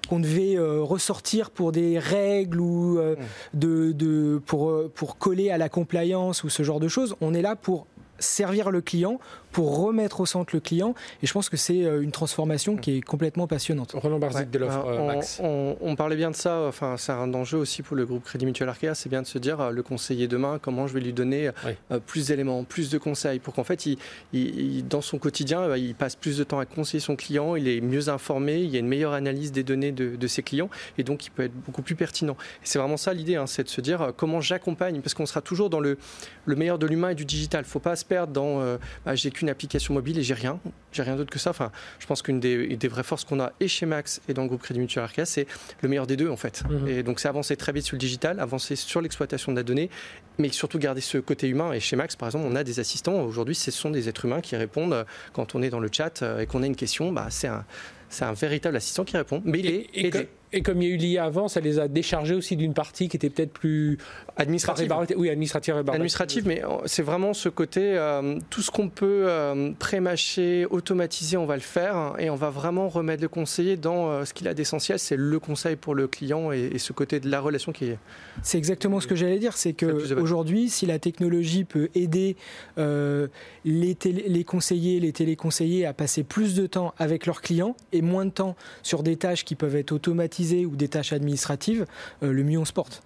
qu'on 0.08 0.18
devait 0.18 0.56
ressortir 0.58 1.50
pour 1.50 1.70
des 1.70 1.98
règles 2.00 2.60
ou 2.60 2.98
mhm. 2.98 3.16
de, 3.54 3.92
de, 3.92 4.40
pour, 4.46 4.90
pour 4.94 5.18
coller 5.18 5.50
à 5.50 5.58
la 5.58 5.68
compliance 5.68 6.42
ou 6.42 6.48
ce 6.48 6.64
genre 6.64 6.80
de 6.80 6.88
choses. 6.88 7.14
On 7.20 7.35
est 7.36 7.42
là 7.42 7.56
pour 7.56 7.86
servir 8.18 8.70
le 8.70 8.80
client, 8.80 9.20
pour 9.56 9.86
remettre 9.86 10.20
au 10.20 10.26
centre 10.26 10.54
le 10.54 10.60
client. 10.60 10.94
Et 11.22 11.26
je 11.26 11.32
pense 11.32 11.48
que 11.48 11.56
c'est 11.56 11.82
euh, 11.82 12.02
une 12.02 12.12
transformation 12.12 12.76
qui 12.76 12.98
est 12.98 13.00
complètement 13.00 13.46
passionnante. 13.46 13.92
Roland 13.94 14.18
Barzik 14.18 14.50
de 14.50 14.58
l'offre 14.58 14.84
euh, 14.86 15.06
Max. 15.06 15.40
On, 15.42 15.96
parlait 15.96 16.16
bien 16.16 16.30
de 16.30 16.36
ça, 16.36 16.60
enfin, 16.68 16.96
c'est 16.98 17.12
un 17.12 17.32
enjeu 17.32 17.56
aussi 17.56 17.80
pour 17.80 17.96
le 17.96 18.04
groupe 18.04 18.22
Crédit 18.22 18.44
Mutuel 18.44 18.68
Arkea, 18.68 18.92
c'est 18.92 19.08
bien 19.08 19.22
de 19.22 19.26
se 19.26 19.38
dire, 19.38 19.58
euh, 19.58 19.70
le 19.70 19.82
conseiller 19.82 20.28
demain, 20.28 20.58
comment 20.60 20.86
je 20.86 20.92
vais 20.92 21.00
lui 21.00 21.14
donner 21.14 21.48
plus 22.04 22.26
d'éléments, 22.26 22.64
plus 22.64 22.90
de 22.90 22.98
conseils, 22.98 23.38
pour 23.38 23.54
qu'en 23.54 23.64
fait, 23.64 23.86
il, 23.86 24.86
dans 24.86 25.00
son 25.00 25.16
quotidien, 25.16 25.74
il 25.74 25.94
passe 25.94 26.16
plus 26.16 26.36
de 26.36 26.44
temps 26.44 26.58
à 26.58 26.66
conseiller 26.66 27.00
son 27.00 27.16
client, 27.16 27.56
il 27.56 27.66
est 27.66 27.80
mieux 27.80 28.10
informé, 28.10 28.58
il 28.58 28.68
y 28.68 28.76
a 28.76 28.80
une 28.80 28.88
meilleure 28.88 29.14
analyse 29.14 29.52
des 29.52 29.62
données 29.62 29.90
de, 29.90 30.26
ses 30.26 30.42
clients, 30.42 30.68
et 30.98 31.02
donc 31.02 31.24
il 31.24 31.30
peut 31.30 31.44
être 31.44 31.56
beaucoup 31.64 31.80
plus 31.80 31.94
pertinent. 31.94 32.36
c'est 32.62 32.78
vraiment 32.78 32.98
ça 32.98 33.14
l'idée, 33.14 33.36
hein, 33.36 33.46
c'est 33.46 33.62
de 33.62 33.70
se 33.70 33.80
dire 33.80 34.12
comment 34.18 34.42
j'accompagne, 34.42 35.00
parce 35.00 35.14
qu'on 35.14 35.24
sera 35.24 35.40
toujours 35.40 35.70
dans 35.70 35.80
le, 35.80 35.96
le 36.44 36.56
meilleur 36.56 36.78
de 36.78 36.86
l'humain 36.86 37.08
et 37.08 37.14
du 37.14 37.24
digital. 37.24 37.62
Il 37.62 37.68
ne 37.68 37.70
faut 37.70 37.80
pas 37.80 37.96
se 37.96 38.04
perdre 38.04 38.34
dans, 38.34 38.60
bah, 39.06 39.14
j'ai 39.14 39.30
qu'une 39.30 39.45
application 39.48 39.94
mobile 39.94 40.18
et 40.18 40.22
j'ai 40.22 40.34
rien, 40.34 40.60
j'ai 40.92 41.02
rien 41.02 41.16
d'autre 41.16 41.30
que 41.30 41.38
ça. 41.38 41.50
Enfin, 41.50 41.70
je 41.98 42.06
pense 42.06 42.22
qu'une 42.22 42.40
des, 42.40 42.88
vraies 42.88 43.02
forces 43.02 43.24
qu'on 43.24 43.40
a 43.40 43.52
et 43.60 43.68
chez 43.68 43.86
Max 43.86 44.20
et 44.28 44.34
dans 44.34 44.42
le 44.42 44.48
groupe 44.48 44.62
Crédit 44.62 44.80
Mutuel 44.80 45.04
Arca, 45.04 45.24
c'est 45.24 45.46
le 45.82 45.88
meilleur 45.88 46.06
des 46.06 46.16
deux 46.16 46.28
en 46.28 46.36
fait. 46.36 46.62
Mhm. 46.68 46.88
Et 46.88 47.02
donc 47.02 47.20
c'est 47.20 47.28
avancer 47.28 47.56
très 47.56 47.72
vite 47.72 47.84
sur 47.84 47.94
le 47.94 48.00
digital, 48.00 48.40
avancer 48.40 48.76
sur 48.76 49.00
l'exploitation 49.00 49.52
de 49.52 49.56
la 49.56 49.62
donnée, 49.62 49.90
mais 50.38 50.50
surtout 50.50 50.78
garder 50.78 51.00
ce 51.00 51.18
côté 51.18 51.48
humain. 51.48 51.72
Et 51.72 51.80
chez 51.80 51.96
Max, 51.96 52.16
par 52.16 52.28
exemple, 52.28 52.46
on 52.48 52.56
a 52.56 52.64
des 52.64 52.80
assistants. 52.80 53.20
Aujourd'hui, 53.22 53.54
ce 53.54 53.70
sont 53.70 53.90
des 53.90 54.08
êtres 54.08 54.24
humains 54.24 54.40
qui 54.40 54.56
répondent 54.56 55.06
quand 55.32 55.54
on 55.54 55.62
est 55.62 55.70
dans 55.70 55.80
le 55.80 55.88
chat 55.90 56.22
euh, 56.22 56.40
et 56.40 56.46
qu'on 56.46 56.62
a 56.62 56.66
une 56.66 56.76
question. 56.76 57.12
Bah, 57.12 57.26
c'est 57.30 57.48
un 57.48 57.64
c'est 58.08 58.24
un 58.24 58.32
véritable 58.32 58.76
assistant 58.76 59.04
qui 59.04 59.16
répond, 59.16 59.42
mais 59.44 59.58
il 59.60 59.66
est 59.66 59.86
aidé. 59.94 60.28
Et 60.52 60.62
comme 60.62 60.80
il 60.80 60.88
y 60.88 60.92
a 60.92 60.94
eu 60.94 60.96
l'IA 60.96 61.24
avant, 61.24 61.48
ça 61.48 61.60
les 61.60 61.78
a 61.80 61.88
déchargés 61.88 62.34
aussi 62.34 62.56
d'une 62.56 62.72
partie 62.72 63.08
qui 63.08 63.16
était 63.16 63.30
peut-être 63.30 63.52
plus 63.52 63.98
administrative. 64.36 64.92
Oui, 65.16 65.28
administrative. 65.28 65.76
Administrative, 65.76 66.46
mais 66.46 66.62
c'est 66.84 67.02
vraiment 67.02 67.34
ce 67.34 67.48
côté, 67.48 67.96
euh, 67.96 68.38
tout 68.48 68.62
ce 68.62 68.70
qu'on 68.70 68.88
peut 68.88 69.24
euh, 69.26 69.72
pré-mâcher, 69.78 70.66
automatiser, 70.66 71.36
on 71.36 71.46
va 71.46 71.56
le 71.56 71.62
faire 71.62 72.14
et 72.18 72.30
on 72.30 72.36
va 72.36 72.50
vraiment 72.50 72.88
remettre 72.88 73.22
le 73.22 73.28
conseiller 73.28 73.76
dans 73.76 74.08
euh, 74.08 74.24
ce 74.24 74.34
qu'il 74.34 74.46
a 74.46 74.54
d'essentiel, 74.54 74.98
c'est 74.98 75.16
le 75.16 75.38
conseil 75.40 75.74
pour 75.74 75.94
le 75.94 76.06
client 76.06 76.52
et, 76.52 76.78
ce 76.78 76.92
côté 76.92 77.18
de 77.20 77.28
la 77.28 77.40
relation 77.40 77.72
qui 77.72 77.86
est. 77.86 77.98
C'est 78.42 78.58
exactement 78.58 79.00
ce 79.00 79.06
que 79.06 79.16
j'allais 79.16 79.38
dire, 79.38 79.56
c'est 79.56 79.72
que 79.72 80.14
aujourd'hui, 80.14 80.68
si 80.68 80.86
la 80.86 80.98
technologie 80.98 81.64
peut 81.64 81.88
aider 81.94 82.36
les, 82.76 83.96
les 84.04 84.44
conseillers, 84.44 85.00
les 85.00 85.12
téléconseillers 85.12 85.86
à 85.86 85.94
passer 85.94 86.22
plus 86.22 86.54
de 86.54 86.66
temps 86.66 86.94
avec 86.98 87.26
leurs 87.26 87.40
clients 87.40 87.74
et 87.92 88.02
moins 88.02 88.26
de 88.26 88.30
temps 88.30 88.54
sur 88.82 89.02
des 89.02 89.16
tâches 89.16 89.44
qui 89.44 89.54
peuvent 89.54 89.74
être 89.74 89.92
automatisées 89.92 90.35
ou 90.40 90.76
des 90.76 90.88
tâches 90.88 91.12
administratives, 91.12 91.86
euh, 92.22 92.32
le 92.32 92.42
mieux 92.44 92.58
on 92.58 92.64
se 92.64 92.72
porte. 92.72 93.02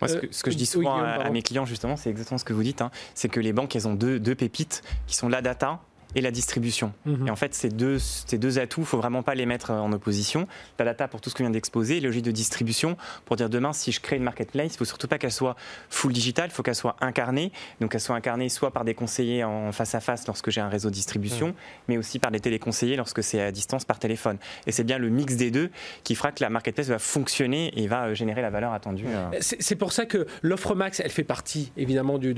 Moi, 0.00 0.08
ce 0.08 0.42
que, 0.42 0.50
je 0.50 0.56
dis 0.56 0.66
souvent 0.66 0.96
à, 0.96 1.30
mes 1.30 1.42
clients, 1.42 1.66
justement, 1.66 1.96
c'est 1.96 2.10
exactement 2.10 2.38
ce 2.38 2.44
que 2.44 2.52
vous 2.52 2.62
dites. 2.62 2.82
Hein. 2.82 2.90
c'est 3.14 3.28
que 3.28 3.38
les 3.38 3.52
banques, 3.52 3.76
elles 3.76 3.86
ont 3.86 3.94
deux, 3.94 4.18
deux 4.18 4.34
pépites 4.34 4.82
qui 5.06 5.14
sont 5.14 5.28
la 5.28 5.42
data 5.42 5.80
et 6.14 6.20
la 6.20 6.30
distribution. 6.30 6.92
Mhm. 7.06 7.28
Et 7.28 7.30
en 7.30 7.36
fait, 7.36 7.54
ces 7.54 7.68
deux, 7.68 7.98
ces 7.98 8.38
deux 8.38 8.58
atouts, 8.58 8.80
il 8.80 8.84
ne 8.84 8.86
faut 8.86 8.98
vraiment 8.98 9.22
pas 9.22 9.34
les 9.34 9.46
mettre 9.46 9.70
en 9.70 9.92
opposition. 9.92 10.46
La 10.78 10.84
data 10.84 11.08
pour 11.08 11.20
tout 11.20 11.30
ce 11.30 11.34
qu'on 11.34 11.44
vient 11.44 11.50
d'exposer, 11.50 12.00
logique 12.00 12.24
de 12.24 12.30
distribution 12.30 12.96
pour 13.24 13.36
dire 13.36 13.48
demain, 13.48 13.72
si 13.72 13.92
je 13.92 14.00
crée 14.00 14.16
une 14.16 14.22
marketplace, 14.22 14.72
il 14.72 14.74
ne 14.74 14.78
faut 14.78 14.84
surtout 14.84 15.08
pas 15.08 15.18
qu'elle 15.18 15.32
soit 15.32 15.56
full 15.90 16.12
digital, 16.12 16.50
il 16.50 16.52
faut 16.52 16.62
qu'elle 16.62 16.74
soit 16.74 16.96
incarnée. 17.00 17.52
Donc, 17.80 17.92
qu'elle 17.92 18.00
soit 18.00 18.16
incarnée 18.16 18.48
soit 18.48 18.70
par 18.70 18.84
des 18.84 18.94
conseillers 18.94 19.44
en 19.44 19.72
face 19.72 19.94
à 19.94 20.00
face 20.00 20.26
lorsque 20.26 20.50
j'ai 20.50 20.60
un 20.60 20.68
réseau 20.68 20.90
de 20.90 20.94
distribution, 20.94 21.48
mhm. 21.48 21.54
mais 21.88 21.98
aussi 21.98 22.18
par 22.18 22.30
des 22.30 22.40
téléconseillers 22.40 22.96
lorsque 22.96 23.22
c'est 23.22 23.40
à 23.40 23.50
distance 23.52 23.84
par 23.84 23.98
téléphone. 23.98 24.38
Et 24.66 24.72
c'est 24.72 24.84
bien 24.84 24.98
le 24.98 25.08
mix 25.08 25.36
des 25.36 25.50
deux 25.50 25.70
qui 26.04 26.14
fera 26.14 26.32
que 26.32 26.42
la 26.42 26.50
marketplace 26.50 26.88
va 26.88 26.98
fonctionner 26.98 27.72
et 27.76 27.86
va 27.86 28.06
euh, 28.06 28.14
générer 28.14 28.42
la 28.42 28.50
valeur 28.50 28.72
attendue. 28.72 29.06
Euh. 29.06 29.30
C'est 29.40 29.76
pour 29.76 29.92
ça 29.92 30.06
que 30.06 30.26
l'offre 30.42 30.74
Max, 30.74 31.00
elle 31.00 31.10
fait 31.10 31.24
partie 31.24 31.72
évidemment 31.76 32.18
du, 32.18 32.34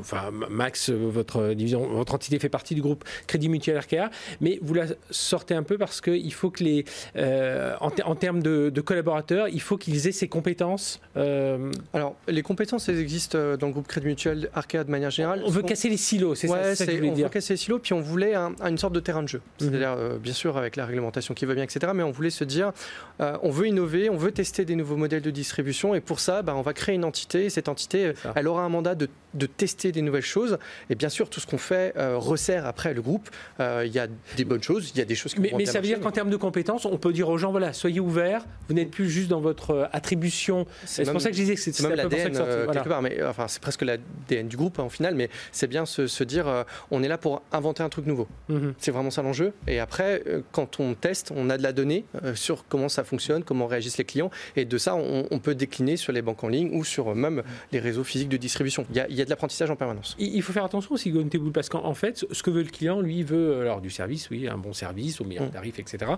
enfin, 0.00 0.30
Max, 0.50 0.90
votre 0.90 1.54
division, 1.54 1.86
votre 1.86 2.14
entité 2.14 2.38
fait 2.38 2.48
partie 2.48 2.75
du 2.76 2.82
groupe 2.82 3.04
Crédit 3.26 3.48
Mutuel 3.48 3.78
RKA, 3.78 4.10
mais 4.40 4.60
vous 4.62 4.74
la 4.74 4.86
sortez 5.10 5.54
un 5.54 5.64
peu 5.64 5.78
parce 5.78 6.00
qu'il 6.00 6.32
faut 6.32 6.50
que 6.50 6.62
les, 6.62 6.84
euh, 7.16 7.74
en, 7.80 8.14
termes 8.14 8.42
de, 8.42 8.80
collaborateurs, 8.80 9.48
il 9.48 9.60
faut 9.60 9.76
qu'ils 9.76 10.06
aient 10.06 10.12
ces 10.12 10.28
compétences. 10.28 11.00
Euh, 11.16 11.72
Alors, 11.92 12.14
les 12.28 12.42
compétences, 12.42 12.88
elles 12.88 13.00
existent 13.00 13.38
euh, 13.38 13.56
dans 13.56 13.66
le 13.66 13.72
groupe 13.72 13.88
Crédit 13.88 14.06
Mutuel 14.06 14.50
RKA 14.54 14.84
de 14.84 14.90
manière 14.90 15.10
générale. 15.10 15.42
On 15.44 15.50
veut 15.50 15.62
casser 15.62 15.88
les 15.88 15.96
silos, 15.96 16.34
c'est 16.34 16.48
ça, 16.48 16.74
que 16.84 16.92
je 16.92 16.96
voulais 16.96 17.10
on 17.10 17.14
dire. 17.14 17.24
On 17.24 17.28
veut 17.28 17.32
casser 17.32 17.54
les 17.54 17.58
silos, 17.58 17.78
puis 17.78 17.94
on 17.94 18.00
voulait 18.00 18.36
une 18.36 18.78
sorte 18.78 18.92
de 18.92 19.00
terrain 19.00 19.22
de 19.22 19.28
jeu. 19.28 19.40
Mhm. 19.60 19.68
C'est-à-dire, 19.70 19.96
bien 20.20 20.32
sûr, 20.32 20.56
avec 20.56 20.76
la 20.76 20.86
réglementation 20.86 21.34
qui 21.34 21.46
va 21.46 21.54
bien, 21.54 21.64
etc., 21.64 21.92
mais 21.94 22.02
on 22.02 22.10
voulait 22.10 22.30
se 22.30 22.44
dire, 22.44 22.72
on 23.18 23.50
veut 23.50 23.66
innover, 23.66 24.10
on 24.10 24.16
veut 24.16 24.32
tester 24.32 24.64
des 24.64 24.76
nouveaux 24.76 24.96
modèles 24.96 25.22
de 25.22 25.30
distribution, 25.30 25.94
et 25.94 26.00
pour 26.00 26.20
ça, 26.20 26.42
bah, 26.42 26.54
on 26.54 26.62
va 26.62 26.74
créer 26.74 26.94
une 26.94 27.04
entité, 27.04 27.46
et 27.46 27.50
cette 27.50 27.68
entité, 27.68 28.12
elle 28.34 28.48
aura 28.48 28.62
un 28.62 28.68
mandat 28.68 28.94
de, 28.94 29.08
de, 29.34 29.46
tester 29.46 29.92
des 29.92 30.02
nouvelles 30.02 30.22
choses, 30.22 30.58
et 30.90 30.94
bien 30.94 31.08
sûr, 31.08 31.30
tout 31.30 31.40
ce 31.40 31.46
qu'on 31.46 31.58
fait 31.58 31.94
resserre 31.96 32.65
après 32.66 32.94
le 32.94 33.02
groupe. 33.02 33.28
Euh, 33.60 33.84
il 33.86 33.92
y 33.92 33.98
a 33.98 34.06
des 34.36 34.44
bonnes 34.44 34.62
choses, 34.62 34.90
il 34.94 34.98
y 34.98 35.00
a 35.00 35.04
des 35.04 35.14
choses 35.14 35.34
qui 35.34 35.40
Mais, 35.40 35.52
mais 35.56 35.66
ça 35.66 35.80
veut 35.80 35.86
dire 35.86 36.00
qu'en 36.00 36.10
termes 36.10 36.30
de 36.30 36.36
compétences, 36.36 36.84
on 36.84 36.98
peut 36.98 37.12
dire 37.12 37.28
aux 37.28 37.38
gens 37.38 37.50
voilà, 37.50 37.72
soyez 37.72 38.00
ouverts, 38.00 38.44
vous 38.68 38.74
n'êtes 38.74 38.90
plus 38.90 39.08
juste 39.08 39.28
dans 39.28 39.40
votre 39.40 39.70
euh, 39.70 39.86
attribution. 39.92 40.66
C'est 40.84 41.10
pour 41.10 41.20
ça 41.20 41.30
que 41.30 41.36
je 41.36 41.40
disais 41.40 41.54
que 41.54 41.60
c'est 41.60 41.80
même 41.82 41.94
l'ADN 41.94 42.36
euh, 42.36 42.66
quelque 42.66 42.88
part, 42.88 43.02
mais 43.02 43.22
enfin 43.24 43.48
c'est 43.48 43.60
presque 43.62 43.82
l'ADN 43.82 44.48
du 44.48 44.56
groupe 44.56 44.78
hein, 44.78 44.84
en 44.84 44.88
final, 44.88 45.14
mais 45.14 45.28
c'est 45.52 45.66
bien 45.66 45.86
se, 45.86 46.06
se 46.06 46.24
dire 46.24 46.64
on 46.90 47.02
est 47.02 47.08
là 47.08 47.18
pour 47.18 47.42
inventer 47.52 47.82
un 47.82 47.88
truc 47.88 48.06
nouveau. 48.06 48.28
Mhm. 48.48 48.74
C'est 48.78 48.90
vraiment 48.90 49.10
ça 49.10 49.22
l'enjeu. 49.22 49.52
Et 49.66 49.80
après, 49.80 50.22
quand 50.52 50.80
on 50.80 50.94
teste, 50.94 51.32
on 51.34 51.50
a 51.50 51.58
de 51.58 51.62
la 51.62 51.72
donnée 51.72 52.04
sur 52.34 52.66
comment 52.68 52.88
ça 52.88 53.04
fonctionne, 53.04 53.44
comment 53.44 53.66
réagissent 53.66 53.98
les 53.98 54.04
clients, 54.04 54.30
et 54.56 54.64
de 54.64 54.78
ça, 54.78 54.94
on, 54.96 55.38
peut 55.38 55.54
décliner 55.54 55.96
sur 55.96 56.12
les 56.12 56.22
banques 56.22 56.42
en 56.44 56.48
ligne 56.48 56.70
ou 56.72 56.82
sur 56.82 57.14
même 57.14 57.42
les 57.70 57.78
réseaux 57.78 58.04
physiques 58.04 58.28
de 58.28 58.36
distribution. 58.36 58.86
Il 58.90 58.96
y 58.96 59.00
a, 59.00 59.06
il 59.08 59.14
y 59.14 59.20
a 59.20 59.24
de 59.24 59.30
l'apprentissage 59.30 59.70
en 59.70 59.76
permanence. 59.76 60.16
Il 60.18 60.42
faut 60.42 60.52
faire 60.52 60.64
attention 60.64 60.94
aussi, 60.94 61.12
parce 61.52 61.68
qu'en 61.68 61.94
fait, 61.94 62.24
ce 62.30 62.42
que 62.42 62.50
veut 62.56 62.62
le 62.62 62.70
client, 62.70 63.00
lui, 63.00 63.22
veut 63.22 63.52
euh, 63.52 63.60
alors 63.62 63.80
du 63.80 63.90
service, 63.90 64.30
oui, 64.30 64.48
un 64.48 64.58
bon 64.58 64.72
service 64.72 65.20
au 65.20 65.24
meilleur 65.24 65.46
mm. 65.46 65.50
tarif, 65.50 65.78
etc. 65.78 66.12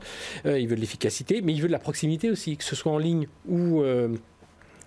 Euh, 0.47 0.59
il 0.59 0.69
veut 0.69 0.77
de 0.77 0.81
l'efficacité, 0.81 1.43
mais 1.43 1.53
il 1.53 1.61
veut 1.61 1.69
de 1.69 1.73
la 1.73 1.79
proximité 1.79 2.31
aussi, 2.31 2.57
que 2.57 2.65
ce 2.65 2.77
soit 2.77 2.93
en 2.93 2.99
ligne 2.99 3.27
ou 3.47 3.83
euh, 3.83 4.09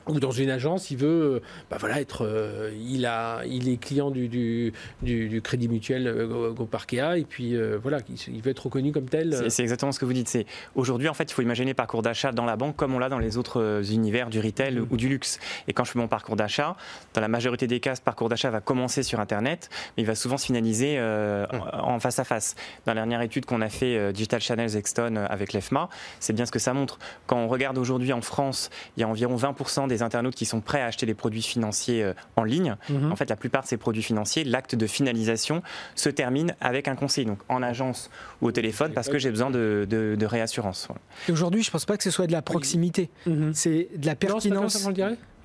ou 0.08 0.20
dans 0.20 0.32
une 0.32 0.50
agence, 0.50 0.92
il 0.92 0.98
veut, 0.98 1.36
euh, 1.36 1.42
bah 1.70 1.78
voilà, 1.80 2.02
être, 2.02 2.26
euh, 2.26 2.72
il 2.88 3.06
a, 3.06 3.42
il 3.46 3.70
est 3.70 3.78
client 3.78 4.12
du, 4.12 4.28
du, 4.28 4.74
du, 5.02 5.42
Crédit 5.42 5.68
Mutuel 5.68 6.08
euh, 6.08 6.54
Parkea 6.70 7.18
et 7.18 7.24
puis 7.24 7.56
voilà, 7.82 8.00
il, 8.28 8.42
veut 8.42 8.52
être 8.52 8.66
reconnu 8.66 8.92
comme 8.92 9.10
tel. 9.10 9.50
C'est 9.50 9.62
exactement 9.62 9.92
ce 9.92 10.00
que 10.00 10.06
vous 10.06 10.14
dites. 10.14 10.28
C'est 10.28 10.46
aujourd'hui, 10.76 11.10
en 11.10 11.14
fait, 11.14 11.30
il 11.30 11.34
faut 11.34 11.42
imaginer 11.42 11.74
parcours 11.74 12.02
d'achat 12.02 12.32
dans 12.32 12.46
la 12.46 12.56
banque 12.56 12.76
comme 12.76 12.94
on 12.94 13.00
l'a 13.00 13.10
dans 13.10 13.20
les 13.20 13.38
autres 13.38 13.82
univers 13.92 14.30
du 14.30 14.40
retail 14.40 14.80
ou 14.80 14.98
du 14.98 15.10
luxe. 15.10 15.40
Et 15.68 15.74
quand 15.74 15.84
je 15.84 15.92
fais 15.92 16.00
mon 16.00 16.08
parcours 16.08 16.36
d'achat, 16.36 16.76
dans 17.14 17.22
la 17.22 17.28
majorité 17.28 17.68
des 17.68 17.80
cas, 17.80 17.96
ce 17.96 18.02
parcours 18.02 18.30
d'achat 18.30 18.50
va 18.50 18.62
commencer 18.62 19.04
sur 19.04 19.20
Internet, 19.20 19.70
mais 19.98 20.04
il 20.04 20.06
va 20.06 20.16
souvent 20.16 20.38
se 20.38 20.46
finaliser 20.46 21.00
en 21.02 22.00
face 22.00 22.20
à 22.20 22.24
face. 22.24 22.56
Dans 22.86 22.94
la 22.94 23.02
dernière 23.02 23.22
étude 23.22 23.46
qu'on 23.46 23.62
a 23.62 23.70
fait 23.70 24.14
Digital 24.14 24.42
Channels 24.42 24.76
Exton 24.76 25.16
avec 25.16 25.54
l'EFMA, 25.54 25.90
c'est 26.20 26.34
bien 26.34 26.46
ce 26.46 26.52
que 26.52 26.60
ça 26.60 26.74
montre. 26.74 27.00
Quand 27.28 27.38
on 27.38 27.48
regarde 27.48 27.78
aujourd'hui 27.78 28.14
en 28.14 28.22
France, 28.22 28.70
il 28.98 29.02
y 29.02 29.04
a 29.04 29.08
environ 29.08 29.36
20% 29.36 29.88
des 29.92 30.02
internautes 30.02 30.36
qui 30.36 30.46
sont 30.46 30.62
prêts 30.62 30.82
à 30.82 30.86
acheter 30.86 31.06
des 31.06 31.14
produits 31.14 31.42
financiers 31.42 32.04
euh, 32.04 32.14
en 32.36 32.44
ligne. 32.44 32.76
Mhm. 32.90 33.12
En 33.12 33.16
fait, 33.16 33.30
la 33.30 33.36
plupart 33.36 33.64
de 33.64 33.68
ces 33.68 33.78
produits 33.78 34.04
financiers, 34.04 34.44
l'acte 34.44 34.76
de 34.76 34.88
finalisation 34.88 35.62
se 35.96 36.10
termine 36.10 36.56
avec 36.60 36.88
un 36.88 36.96
conseil, 36.96 37.26
donc 37.26 37.40
en 37.50 37.62
agence 37.62 38.10
ou 38.42 38.48
au 38.48 38.52
téléphone, 38.52 38.94
parce 38.94 39.10
que 39.10 39.18
j'ai 39.18 39.30
besoin 39.30 39.52
de, 39.52 40.26
réassurance. 40.32 40.88
Aujourd'hui, 41.30 41.62
je 41.62 41.70
ne 41.70 41.72
pense 41.72 41.86
pas 41.86 41.98
que 41.98 42.04
ce 42.04 42.12
soit 42.12 42.28
de 42.28 42.32
la 42.32 42.42
proximité. 42.42 43.10
Mhm. 43.26 43.52
C'est 43.54 43.90
de 43.96 44.06
la 44.06 44.16
pertinence, 44.16 44.88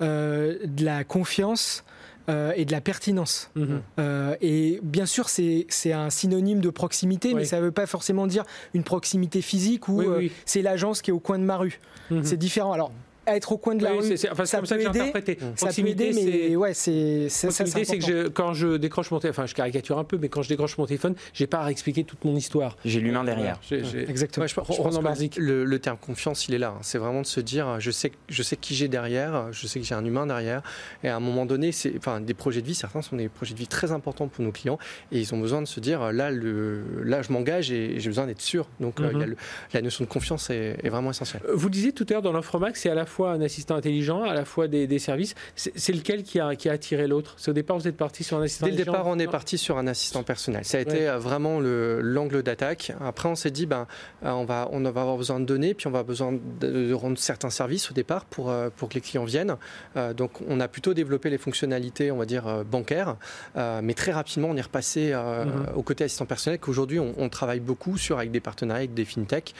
euh, 0.01 0.57
de 0.63 0.85
la 0.85 1.03
confiance. 1.03 1.83
Euh, 2.29 2.51
et 2.57 2.65
de 2.65 2.73
la 2.73 2.81
pertinence. 2.81 3.49
Mhm. 3.55 3.81
et 4.41 4.81
bien 4.83 5.05
sûr, 5.05 5.29
c'est 5.29 5.93
un 5.93 6.09
synonyme 6.09 6.59
de 6.59 6.69
proximité, 6.69 7.33
mais 7.33 7.45
ça 7.45 7.57
ne 7.57 7.61
veut 7.61 7.71
pas 7.71 7.85
forcément 7.85 8.27
dire 8.27 8.43
une 8.73 8.83
proximité 8.83 9.41
physique 9.41 9.87
ou 9.87 10.03
c'est 10.45 10.61
l'agence 10.61 11.01
qui 11.01 11.11
est 11.11 11.13
au 11.13 11.21
coin 11.21 11.39
de 11.39 11.45
ma 11.45 11.55
rue. 11.55 11.79
C'est 12.23 12.37
différent. 12.37 12.73
Alors, 12.73 12.91
être 13.27 13.51
au 13.51 13.57
coin 13.57 13.75
de 13.75 13.83
la 13.83 13.91
rue. 13.91 14.17
C'est 14.17 14.29
enfin, 14.29 14.45
ça, 14.45 14.63
ça 14.65 14.75
que 14.75 14.81
j'ai 14.81 14.87
interprété. 14.87 15.37
Ça 15.55 15.67
peut 15.67 15.87
aider, 15.87 16.11
mais 16.13 16.55
ouais, 16.55 16.73
c'est 16.73 17.29
ça. 17.29 17.51
c'est 17.51 17.97
que 17.97 18.05
je, 18.05 18.27
quand 18.27 18.53
je 18.53 18.77
décroche 18.77 19.11
mon 19.11 19.19
téléphone, 19.19 19.43
enfin, 19.43 19.47
je 19.47 19.55
caricature 19.55 19.97
un 19.97 20.03
peu, 20.03 20.17
mais 20.17 20.29
quand 20.29 20.41
je 20.41 20.49
décroche 20.49 20.77
mon 20.77 20.85
téléphone, 20.85 21.15
j'ai 21.33 21.47
pas 21.47 21.59
à 21.59 21.71
expliquer 21.71 22.03
toute 22.03 22.23
mon 22.25 22.35
histoire. 22.35 22.77
J'ai 22.85 22.99
l'humain 22.99 23.23
derrière. 23.23 23.59
Exactement. 23.71 24.47
je, 24.47 24.55
pense 24.55 24.67
le, 25.37 25.65
le, 25.65 25.79
terme 25.79 25.97
confiance, 25.97 26.47
il 26.47 26.55
est 26.55 26.59
là. 26.59 26.73
Hein. 26.75 26.79
C'est 26.81 26.97
vraiment 26.97 27.21
de 27.21 27.27
se 27.27 27.39
dire, 27.39 27.79
je 27.79 27.91
sais, 27.91 28.11
je 28.29 28.43
sais 28.43 28.55
qui 28.55 28.75
j'ai 28.75 28.87
derrière, 28.87 29.51
je 29.51 29.67
sais 29.67 29.79
que 29.79 29.85
j'ai 29.85 29.95
un 29.95 30.05
humain 30.05 30.25
derrière, 30.25 30.61
et 31.03 31.09
à 31.09 31.15
un 31.15 31.19
moment 31.19 31.45
donné, 31.45 31.71
c'est, 31.71 31.93
enfin, 31.97 32.21
des 32.21 32.33
projets 32.33 32.61
de 32.61 32.67
vie. 32.67 32.75
Certains 32.75 33.01
sont 33.01 33.15
des 33.15 33.29
projets 33.29 33.53
de 33.53 33.59
vie 33.59 33.67
très 33.67 33.91
importants 33.91 34.27
pour 34.27 34.43
nos 34.43 34.51
clients, 34.51 34.77
et 35.11 35.19
ils 35.19 35.33
ont 35.33 35.39
besoin 35.39 35.61
de 35.61 35.67
se 35.67 35.79
dire, 35.79 36.11
là, 36.11 36.31
le, 36.31 36.83
là, 37.03 37.21
je 37.21 37.31
m'engage 37.31 37.71
et 37.71 37.99
j'ai 37.99 38.09
besoin 38.09 38.27
d'être 38.27 38.41
sûr. 38.41 38.67
Donc, 38.79 38.99
euh, 38.99 39.11
mhm. 39.11 39.35
la 39.73 39.81
notion 39.81 40.03
de 40.03 40.09
confiance 40.09 40.49
est, 40.49 40.77
est 40.83 40.89
vraiment 40.89 41.11
essentielle. 41.11 41.41
Vous 41.53 41.69
disiez 41.69 41.91
tout 41.91 42.05
à 42.09 42.13
l'heure 42.13 42.21
dans 42.21 42.31
l'offre 42.31 42.59
Max, 42.59 42.81
c'est 42.81 42.89
à 42.89 42.95
la 42.95 43.05
fois 43.05 43.16
un 43.25 43.41
assistant 43.41 43.75
intelligent 43.75 44.23
à 44.23 44.33
la 44.33 44.45
fois 44.45 44.67
des, 44.67 44.99
services. 44.99 45.35
C'est 45.55 45.93
lequel 45.93 46.23
qui 46.23 46.39
a, 46.39 46.55
qui 46.55 46.69
a 46.69 46.73
attiré 46.73 47.07
l'autre? 47.07 47.35
C'est 47.37 47.51
au 47.51 47.53
départ, 47.53 47.77
vous 47.77 47.87
êtes 47.87 47.97
parti 47.97 48.23
sur 48.23 48.37
un 48.37 48.43
assistant 48.43 48.65
Dès 48.65 48.71
le 48.71 48.77
départ, 48.77 49.07
on 49.07 49.19
est 49.19 49.27
parti 49.27 49.57
sur 49.57 49.77
un 49.77 49.87
assistant 49.87 50.23
personnel. 50.23 50.65
Ça 50.65 50.77
a 50.77 50.81
été 50.81 51.07
euh, 51.07 51.17
vraiment 51.17 51.59
l'angle 51.59 52.43
d'attaque. 52.43 52.91
Après, 52.99 53.29
on 53.29 53.35
s'est 53.35 53.51
dit, 53.51 53.65
ben, 53.65 53.87
euh, 54.23 54.31
on, 54.31 54.45
va, 54.45 54.69
on 54.71 54.81
va 54.81 54.89
avoir 54.89 55.17
besoin 55.17 55.39
de 55.39 55.45
données, 55.45 55.73
puis 55.73 55.87
on 55.87 55.91
va 55.91 55.99
avoir 55.99 56.07
besoin 56.07 56.37
de, 56.59 56.93
rendre 56.93 57.17
certains 57.17 57.49
services 57.49 57.91
au 57.91 57.93
départ 57.93 58.25
pour, 58.25 58.49
euh, 58.49 58.69
pour 58.75 58.89
que 58.89 58.95
les 58.95 59.01
clients 59.01 59.25
viennent. 59.25 59.55
donc, 60.15 60.31
on 60.47 60.59
a 60.59 60.67
plutôt 60.67 60.93
développé 60.93 61.29
les 61.29 61.37
fonctionnalités, 61.37 62.11
on 62.11 62.17
va 62.17 62.25
dire, 62.25 62.63
bancaires. 62.65 63.15
mais 63.55 63.93
très 63.93 64.11
rapidement, 64.11 64.49
on 64.49 64.57
est 64.57 64.61
repassé 64.61 65.11
mm-hmm. 65.11 65.73
au 65.75 65.81
côté 65.81 66.03
assistant 66.03 66.25
personnel 66.25 66.59
qu'aujourd'hui, 66.59 66.99
on, 66.99 67.29
travaille 67.29 67.59
beaucoup 67.59 67.97
sur 67.97 68.17
avec 68.17 68.31
des 68.31 68.39
partenariats, 68.39 68.83
avec 68.83 68.93
des 68.93 69.05
fintechs, 69.05 69.53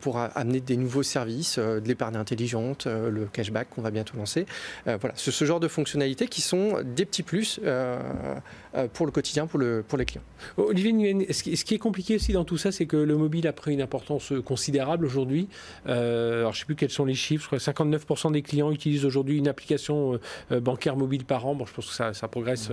pour 0.00 0.18
amener 0.18 0.60
des 0.60 0.76
nouveaux 0.76 1.02
services, 1.02 1.58
de 1.58 1.86
l'épargne 1.86 2.16
intelligente, 2.16 2.77
le 2.86 3.26
cashback 3.26 3.68
qu'on 3.70 3.82
va 3.82 3.90
bientôt 3.90 4.16
lancer. 4.16 4.46
Euh, 4.86 4.96
voilà, 5.00 5.14
ce, 5.16 5.30
ce, 5.30 5.44
genre 5.44 5.60
de 5.60 5.68
fonctionnalités 5.68 6.26
qui 6.26 6.40
sont 6.40 6.78
des 6.84 7.04
petits 7.04 7.22
plus 7.22 7.60
euh, 7.64 7.98
euh, 8.74 8.88
pour 8.92 9.06
le 9.06 9.12
quotidien, 9.12 9.46
pour, 9.46 9.58
le, 9.58 9.84
pour 9.86 9.98
les 9.98 10.04
clients. 10.04 10.22
Olivier, 10.56 11.32
ce 11.32 11.42
qui 11.42 11.74
est 11.74 11.78
compliqué 11.78 12.16
aussi 12.16 12.32
dans 12.32 12.44
tout 12.44 12.58
ça, 12.58 12.72
c'est 12.72 12.86
que 12.86 12.96
le 12.96 13.16
mobile 13.16 13.46
a 13.46 13.52
pris 13.52 13.72
une 13.72 13.82
importance 13.82 14.32
considérable 14.44 15.06
aujourd'hui. 15.06 15.48
alors, 15.86 16.52
je 16.52 16.58
ne 16.58 16.60
sais 16.60 16.66
plus 16.66 16.76
quels 16.76 16.90
sont 16.90 17.04
les 17.04 17.14
chiffres. 17.14 17.44
Je 17.44 17.60
crois 17.60 17.74
que 17.74 17.82
59% 17.96 18.32
des 18.32 18.42
clients 18.42 18.70
utilisent 18.70 19.04
aujourd'hui 19.04 19.38
une 19.38 19.48
application 19.48 20.18
bancaire 20.50 20.96
mobile 20.96 21.24
par 21.24 21.46
an. 21.46 21.54
Bon, 21.54 21.66
je 21.66 21.72
pense 21.72 21.86
que 21.86 21.94
ça, 21.94 22.12
ça 22.12 22.28
progresse 22.28 22.70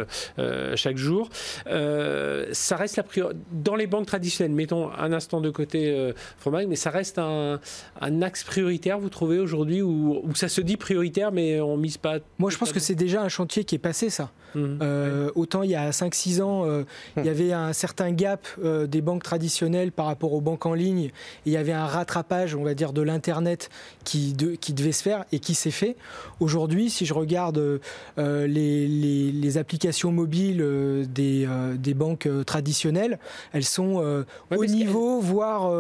chaque 0.75 0.97
jour. 0.97 1.29
ça 1.65 2.75
reste 2.75 2.97
la 2.97 3.03
priorité. 3.03 3.39
Dans 3.51 3.75
les 3.75 3.87
banques 3.87 4.07
traditionnelles, 4.07 4.55
mettons 4.55 4.91
un 4.91 5.13
instant 5.13 5.41
de 5.41 5.49
côté 5.49 6.13
Fromage, 6.37 6.67
mais 6.67 6.75
ça 6.75 6.89
reste 6.89 7.19
un, 7.19 7.59
un 8.01 8.21
axe 8.21 8.43
prioritaire, 8.43 8.99
vous 8.99 9.09
trouvez 9.09 9.39
aujourd'hui, 9.39 9.81
où 9.81 9.91
ou, 9.95 10.35
ça 10.35 10.49
se 10.49 10.61
dit 10.61 10.77
prioritaire, 10.77 11.31
mais 11.31 11.59
on 11.59 11.77
mise 11.77 11.97
pas 11.97 12.17
Moi, 12.39 12.49
je 12.49 12.57
pense 12.57 12.71
que 12.71 12.79
c'est 12.79 12.95
déjà 12.95 13.21
un 13.21 13.29
chantier 13.29 13.63
qui 13.63 13.75
est 13.75 13.79
passé, 13.79 14.09
ça. 14.09 14.31
Mmh. 14.55 14.79
Euh, 14.81 15.31
autant 15.35 15.63
il 15.63 15.71
y 15.71 15.75
a 15.75 15.89
5-6 15.89 16.41
ans, 16.41 16.65
euh, 16.65 16.83
il 17.17 17.23
y 17.23 17.27
mmh. 17.27 17.29
avait 17.29 17.53
un 17.53 17.73
certain 17.73 18.11
gap 18.11 18.47
euh, 18.63 18.87
des 18.87 19.01
banques 19.01 19.23
traditionnelles 19.23 19.91
par 19.91 20.05
rapport 20.05 20.33
aux 20.33 20.41
banques 20.41 20.65
en 20.65 20.73
ligne. 20.73 21.11
il 21.45 21.51
y 21.51 21.57
avait 21.57 21.73
un 21.73 21.85
rattrapage, 21.85 22.55
on 22.55 22.63
va 22.63 22.73
dire, 22.73 22.93
de 22.93 23.01
l'Internet 23.01 23.69
qui, 24.03 24.35
qui 24.61 24.73
devait 24.73 24.91
se 24.93 25.03
faire 25.03 25.25
et 25.31 25.39
qui 25.39 25.55
s'est 25.55 25.71
fait. 25.71 25.97
Aujourd'hui, 26.39 26.89
si 26.89 27.05
je 27.05 27.13
regarde 27.13 27.79
les, 28.17 29.57
applications 29.57 30.11
mobiles 30.11 30.65
des, 31.09 31.47
des, 31.77 31.93
banques 31.93 32.27
traditionnelles, 32.45 33.19
elles 33.53 33.63
sont 33.63 34.25
au 34.51 34.65
niveau, 34.65 35.19
voire 35.19 35.71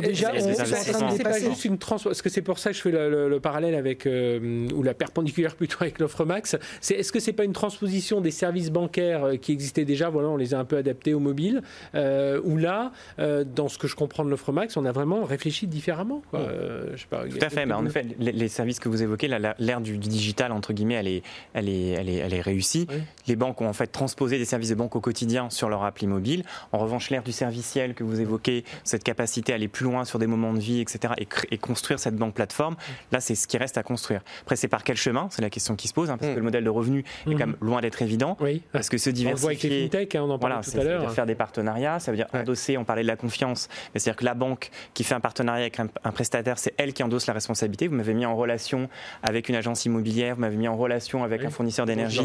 déjà 0.00 0.32
c'est 0.38 1.22
pas 1.22 1.38
juste 1.38 1.64
une 1.64 1.78
trans 1.78 1.98
Parce 1.98 2.22
que 2.22 2.28
c'est 2.28 2.42
pour 2.42 2.58
ça 2.58 2.70
que 2.70 2.76
je 2.76 2.82
fais 2.82 2.90
le, 2.90 3.38
parallèle 3.48 3.74
avec, 3.74 4.06
ou 4.06 4.82
la 4.82 4.94
perpendiculaire 4.94 5.54
plutôt 5.54 5.78
avec 5.80 5.98
l'offre 5.98 6.24
max. 6.24 6.56
Est-ce 6.90 7.12
que 7.12 7.20
c'est 7.20 7.32
pas 7.32 7.44
une 7.44 7.54
transposition 7.54 8.20
des 8.20 8.30
services 8.30 8.70
bancaires 8.70 9.24
euh, 9.24 9.36
qui 9.36 9.52
existaient 9.52 9.84
déjà, 9.84 10.10
voilà, 10.10 10.28
on 10.28 10.36
les 10.36 10.54
a 10.54 10.58
un 10.58 10.64
peu 10.64 10.76
adaptés 10.76 11.14
au 11.14 11.20
mobile, 11.20 11.62
euh, 11.94 12.40
où 12.44 12.56
là, 12.56 12.92
euh, 13.18 13.44
dans 13.44 13.68
ce 13.68 13.78
que 13.78 13.88
je 13.88 13.96
comprends 13.96 14.24
de 14.24 14.30
l'offre 14.30 14.52
Max, 14.52 14.76
on 14.76 14.84
a 14.84 14.92
vraiment 14.92 15.24
réfléchi 15.24 15.66
différemment. 15.66 16.22
Quoi. 16.30 16.46
je 16.94 17.00
sais 17.00 17.06
pas, 17.08 17.24
Tout 17.26 17.38
à 17.40 17.48
fait, 17.48 17.66
mais 17.66 17.74
en 17.74 17.86
effet, 17.86 18.04
les, 18.18 18.48
services 18.48 18.80
que 18.80 18.88
vous 18.88 19.02
évoquez, 19.02 19.28
l'ère 19.58 19.80
du, 19.80 19.98
digital, 19.98 20.52
entre 20.52 20.72
guillemets, 20.72 20.94
elle 20.94 21.08
est, 21.08 21.22
elle 21.54 21.68
est, 21.68 21.88
elle 21.88 22.08
est, 22.08 22.16
elle 22.16 22.34
est 22.34 22.40
réussie. 22.40 22.86
Les 23.26 23.36
banques 23.36 23.60
ont 23.60 23.68
en 23.68 23.72
fait 23.72 23.88
transposé 23.88 24.38
des 24.38 24.44
services 24.44 24.70
de 24.70 24.74
banque 24.74 24.96
au 24.96 25.00
quotidien 25.00 25.50
sur 25.50 25.68
leur 25.68 25.84
appli 25.84 26.06
mobile. 26.06 26.44
En 26.72 26.78
revanche, 26.78 27.10
l'ère 27.10 27.22
du 27.22 27.32
serviciel 27.32 27.94
que 27.94 28.04
vous 28.04 28.20
évoquez, 28.20 28.64
cette 28.84 29.04
capacité 29.04 29.52
à 29.52 29.56
aller 29.56 29.68
plus 29.68 29.84
loin 29.84 30.04
sur 30.04 30.18
des 30.18 30.26
moments 30.26 30.54
de 30.54 30.60
vie, 30.60 30.80
etc., 30.80 31.14
et, 31.18 31.58
construire 31.58 31.98
cette 31.98 32.16
banque 32.16 32.34
plateforme, 32.34 32.76
là, 33.12 33.20
c'est 33.28 33.34
ce 33.34 33.46
qui 33.46 33.58
reste 33.58 33.76
à 33.76 33.82
construire. 33.82 34.22
Après, 34.42 34.56
c'est 34.56 34.68
par 34.68 34.84
quel 34.84 34.96
chemin 34.96 35.28
C'est 35.30 35.42
la 35.42 35.50
question 35.50 35.76
qui 35.76 35.88
se 35.88 35.92
pose, 35.92 36.10
hein, 36.10 36.16
parce 36.16 36.30
mm. 36.30 36.34
que 36.34 36.38
le 36.38 36.44
modèle 36.44 36.64
de 36.64 36.70
revenu 36.70 37.04
est 37.26 37.32
quand 37.32 37.38
même 37.38 37.56
loin 37.60 37.80
d'être 37.80 38.00
évident. 38.00 38.36
Oui. 38.40 38.62
Parce 38.72 38.88
que 38.88 38.96
se 38.96 39.10
diversifier. 39.10 39.90
On 39.92 39.96
hein, 39.96 40.20
on 40.22 40.30
en 40.30 40.38
parlait 40.38 40.56
tout 40.62 40.78
à 40.78 40.84
l'heure. 40.84 41.12
faire 41.12 41.26
des 41.26 41.34
partenariats, 41.34 42.00
ça 42.00 42.10
veut 42.10 42.16
dire 42.16 42.26
endosser, 42.32 42.78
on 42.78 42.84
parlait 42.84 43.02
de 43.02 43.08
la 43.08 43.16
confiance, 43.16 43.68
c'est-à-dire 43.92 44.16
que 44.16 44.24
la 44.24 44.34
banque 44.34 44.70
qui 44.94 45.04
fait 45.04 45.14
un 45.14 45.20
partenariat 45.20 45.62
avec 45.62 45.80
un, 45.80 46.12
prestataire, 46.12 46.58
c'est 46.58 46.74
elle 46.78 46.92
qui 46.92 47.02
endosse 47.02 47.26
la 47.26 47.34
responsabilité. 47.34 47.88
Vous 47.88 47.94
m'avez 47.94 48.14
mis 48.14 48.24
en 48.24 48.34
relation 48.34 48.88
avec 49.22 49.48
une 49.48 49.54
agence 49.54 49.84
immobilière, 49.84 50.34
vous 50.36 50.40
m'avez 50.40 50.56
mis 50.56 50.68
en 50.68 50.76
relation 50.76 51.22
avec 51.24 51.44
un 51.44 51.50
fournisseur 51.50 51.86
d'énergie. 51.86 52.20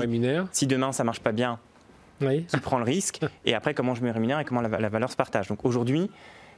Si 0.51 0.67
demain 0.67 0.91
ça 0.91 1.03
marche 1.03 1.19
pas 1.19 1.31
bien, 1.33 1.59
oui. 2.21 2.45
tu 2.51 2.59
prends 2.59 2.77
le 2.77 2.85
risque. 2.85 3.19
Et 3.45 3.53
après, 3.53 3.73
comment 3.73 3.95
je 3.95 4.03
me 4.03 4.11
rémunère 4.11 4.39
et 4.39 4.45
comment 4.45 4.61
la, 4.61 4.69
la 4.79 4.89
valeur 4.89 5.11
se 5.11 5.15
partage. 5.15 5.47
Donc 5.47 5.65
aujourd'hui, 5.65 6.09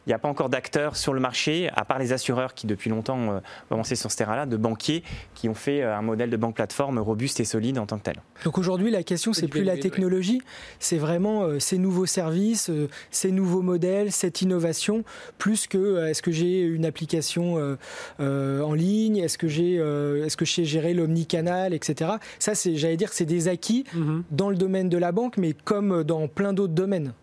il 0.06 0.10
n'y 0.10 0.14
a 0.14 0.20
pas 0.20 0.30
encore 0.30 0.50
d'acteurs 0.50 0.96
sur 0.96 1.14
le 1.14 1.20
marché, 1.20 1.70
à 1.76 1.86
part 1.86 2.00
les 2.00 2.14
assureurs 2.14 2.54
qui 2.54 2.68
depuis 2.68 2.90
longtemps 2.90 3.18
ont 3.18 3.42
avancé 3.72 3.96
sur 3.96 4.12
ce 4.12 4.18
terrain-là, 4.18 4.46
de 4.46 4.58
banquiers 4.58 5.04
qui 5.34 5.50
ont 5.50 5.54
fait 5.54 5.82
euh, 5.82 5.96
un 5.96 6.02
modèle 6.02 6.30
de 6.30 6.38
banque 6.38 6.56
plateforme 6.56 7.00
robuste 7.00 7.40
et 7.40 7.46
solide 7.46 7.80
en 7.80 7.86
tant 7.86 7.98
que 7.98 8.04
tel. 8.04 8.22
Donc 8.44 8.58
aujourd'hui, 8.58 8.92
la 8.92 9.04
question, 9.04 9.34
c'est 9.34 9.48
plus 9.48 9.64
la 9.64 9.78
technologie, 9.78 10.42
c'est 10.80 10.98
vraiment 10.98 11.44
euh, 11.44 11.60
ces 11.60 11.78
nouveaux 11.78 12.06
services, 12.06 12.70
euh, 12.70 12.90
ces 13.12 13.32
nouveaux 13.32 13.62
modèles, 13.62 14.12
cette 14.12 14.42
innovation, 14.42 15.04
plus 15.38 15.68
que 15.68 16.08
est-ce 16.08 16.22
que 16.22 16.32
j'ai 16.32 16.62
une 16.62 16.86
application 16.86 17.78
en 18.20 18.74
ligne, 18.74 19.18
est-ce 19.18 19.38
que 19.38 19.48
j'ai, 19.48 19.76
est-ce 19.76 20.38
que 20.38 20.46
je 20.46 20.52
sais 20.52 20.66
gérer 20.66 20.94
l'omnicanal, 20.94 21.74
etc. 21.74 22.12
Ça, 22.40 22.56
c'est, 22.56 22.76
j'allais 22.76 22.98
dire 22.98 23.10
que 23.10 23.16
c'est 23.16 23.26
des 23.26 23.48
acquis 23.48 23.86
mm-hmm. 23.96 24.24
dans 24.32 24.50
le 24.50 24.56
domaine 24.56 24.90
de 24.90 24.98
la 24.98 25.12
banque, 25.12 25.38
mais 25.38 25.54
comme 25.54 26.04
dans 26.04 26.28
plein 26.28 26.54
d'autres 26.54 26.74
domaines. 26.74 27.14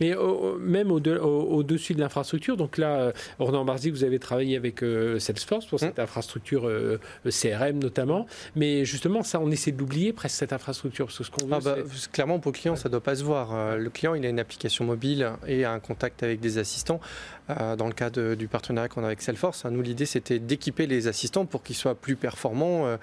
Mais 0.00 0.14
même 0.60 0.90
au-dessus 0.90 1.94
de 1.94 2.00
l'infrastructure, 2.00 2.56
donc 2.56 2.78
là, 2.78 3.00
euh, 3.00 3.12
Ronan 3.38 3.64
Barzi, 3.64 3.90
vous 3.90 4.04
avez 4.04 4.18
travaillé 4.18 4.56
avec 4.56 4.82
euh, 4.82 5.18
Salesforce 5.18 5.66
pour 5.66 5.80
cette 5.80 5.98
mmh. 5.98 6.02
infrastructure 6.02 6.68
euh, 6.68 6.98
CRM 7.28 7.78
notamment, 7.78 8.26
mais 8.56 8.84
justement, 8.84 9.22
ça, 9.22 9.40
on 9.40 9.50
essaie 9.50 9.72
de 9.72 9.78
l'oublier 9.78 10.12
presque 10.12 10.36
cette 10.36 10.52
infrastructure, 10.52 11.06
parce 11.06 11.18
que 11.18 11.24
ce 11.24 11.30
qu'on 11.30 11.46
veut, 11.46 11.54
ah 11.54 11.60
bah, 11.60 11.76
Clairement, 12.12 12.38
pour 12.38 12.52
le 12.52 12.56
client, 12.56 12.76
ça 12.76 12.88
ne 12.88 12.92
doit 12.92 13.02
pas 13.02 13.16
se 13.16 13.24
voir. 13.24 13.76
Le 13.76 13.90
client, 13.90 14.14
il 14.14 14.24
a 14.26 14.28
une 14.28 14.40
application 14.40 14.84
mobile 14.84 15.30
et 15.46 15.64
un 15.64 15.78
contact 15.78 16.22
avec 16.22 16.40
des 16.40 16.58
assistants. 16.58 17.00
Dans 17.48 17.86
le 17.86 17.92
cas 17.92 18.10
du 18.10 18.48
partenariat 18.48 18.88
qu'on 18.88 19.02
a 19.02 19.06
avec 19.06 19.20
Salesforce, 19.20 19.64
hein, 19.64 19.70
nous, 19.70 19.82
l'idée, 19.82 20.06
c'était 20.06 20.38
d'équiper 20.38 20.86
les 20.86 21.06
assistants 21.06 21.44
pour 21.44 21.62
qu'ils 21.62 21.76
soient 21.76 21.94
plus 21.94 22.16
performants, 22.16 22.98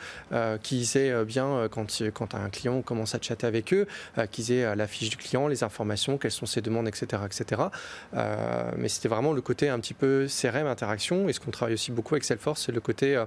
qu'ils 0.63 0.97
aient 0.97 1.25
bien, 1.25 1.67
quand, 1.69 2.01
quand 2.13 2.35
un 2.35 2.49
client 2.49 2.81
commence 2.81 3.15
à 3.15 3.19
chatter 3.21 3.47
avec 3.47 3.73
eux, 3.73 3.87
qu'ils 4.31 4.51
aient 4.51 4.75
la 4.75 4.87
fiche 4.87 5.09
du 5.09 5.17
client, 5.17 5.47
les 5.47 5.63
informations, 5.63 6.17
quelles 6.17 6.31
sont 6.31 6.45
ses 6.49 6.61
demandes, 6.61 6.87
etc. 6.87 7.21
etc. 7.25 7.61
Euh, 8.15 8.71
mais 8.77 8.89
c'était 8.89 9.07
vraiment 9.07 9.33
le 9.33 9.41
côté 9.41 9.69
un 9.69 9.79
petit 9.79 9.93
peu 9.93 10.27
CRM, 10.27 10.67
interaction. 10.67 11.29
Et 11.29 11.33
ce 11.33 11.39
qu'on 11.39 11.51
travaille 11.51 11.73
aussi 11.75 11.91
beaucoup 11.91 12.15
avec 12.15 12.23
Salesforce, 12.23 12.63
c'est 12.65 12.71
le 12.71 12.81
côté, 12.81 13.15
euh, 13.15 13.25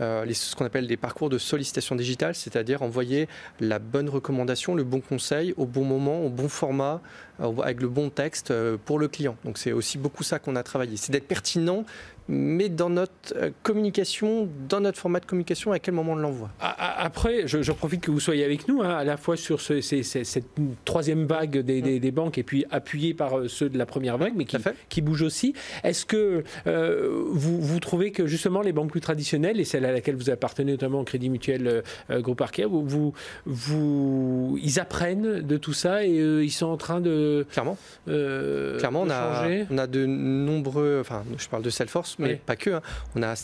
euh, 0.00 0.24
les, 0.24 0.34
ce 0.34 0.56
qu'on 0.56 0.64
appelle 0.64 0.86
des 0.86 0.96
parcours 0.96 1.30
de 1.30 1.38
sollicitation 1.38 1.94
digitale, 1.94 2.34
c'est-à-dire 2.34 2.82
envoyer 2.82 3.28
la 3.60 3.78
bonne 3.78 4.08
recommandation, 4.08 4.74
le 4.74 4.84
bon 4.84 5.00
conseil 5.00 5.54
au 5.56 5.66
bon 5.66 5.84
moment, 5.84 6.20
au 6.22 6.28
bon 6.28 6.48
format, 6.48 7.00
avec 7.38 7.80
le 7.80 7.88
bon 7.88 8.08
texte 8.08 8.52
pour 8.84 8.98
le 8.98 9.08
client. 9.08 9.36
Donc 9.44 9.58
c'est 9.58 9.72
aussi 9.72 9.98
beaucoup 9.98 10.22
ça 10.22 10.38
qu'on 10.38 10.54
a 10.54 10.62
travaillé. 10.62 10.96
C'est 10.96 11.10
d'être 11.10 11.26
pertinent 11.26 11.84
mais 12.28 12.68
dans 12.68 12.90
notre 12.90 13.12
euh, 13.36 13.50
communication, 13.62 14.48
dans 14.68 14.80
notre 14.80 14.98
format 14.98 15.20
de 15.20 15.26
communication, 15.26 15.72
à 15.72 15.78
quel 15.78 15.94
moment 15.94 16.12
on 16.12 16.16
l'envoie? 16.16 16.50
Après, 16.60 17.46
je, 17.46 17.72
profite 17.72 18.00
que 18.00 18.10
vous 18.10 18.20
soyez 18.20 18.44
avec 18.44 18.68
nous, 18.68 18.82
hein, 18.82 18.90
à 18.90 19.04
la 19.04 19.16
fois 19.16 19.36
sur 19.36 19.60
cette 19.60 20.46
troisième 20.84 21.26
vague 21.26 21.58
des, 21.58 22.10
banques 22.12 22.36
et 22.36 22.42
puis 22.42 22.64
appuyé 22.70 23.14
par 23.14 23.38
euh, 23.38 23.48
ceux 23.48 23.68
de 23.68 23.78
la 23.78 23.86
première 23.86 24.18
vague, 24.18 24.34
mais 24.36 24.44
qui, 24.44 24.56
qui 24.88 25.00
bougent 25.00 25.22
aussi. 25.22 25.54
Est-ce 25.82 26.04
que 26.04 26.44
euh, 26.66 27.24
vous, 27.30 27.60
vous, 27.60 27.80
trouvez 27.80 28.12
que 28.12 28.26
justement 28.26 28.60
les 28.60 28.72
banques 28.72 28.90
plus 28.90 29.00
traditionnelles, 29.00 29.58
et 29.60 29.64
celle 29.64 29.84
à 29.84 29.92
laquelle 29.92 30.16
vous 30.16 30.30
appartenez 30.30 30.72
notamment 30.72 31.00
au 31.00 31.04
Crédit 31.04 31.30
Mutuel 31.30 31.82
Groupe 32.10 32.40
Arcaire, 32.40 32.68
vous, 32.68 33.14
vous, 33.46 34.58
ils 34.62 34.78
apprennent 34.78 35.40
de 35.40 35.56
tout 35.56 35.72
ça 35.72 36.04
et 36.04 36.10
ils 36.10 36.50
sont 36.50 36.66
en 36.66 36.76
train 36.76 37.00
de. 37.00 37.46
Clairement. 37.50 37.78
Clairement, 38.06 39.02
on, 39.02 39.10
a, 39.10 39.48
on 39.70 39.78
a 39.78 39.86
de 39.86 40.06
nombreux. 40.06 40.98
Enfin, 41.00 41.24
je 41.38 41.48
parle 41.48 41.62
de 41.62 41.70
Salesforce 41.70 42.11
mais 42.18 42.36
pas 42.36 42.56
que. 42.56 42.70
Hein. 42.70 42.82
On 43.14 43.22
a 43.22 43.34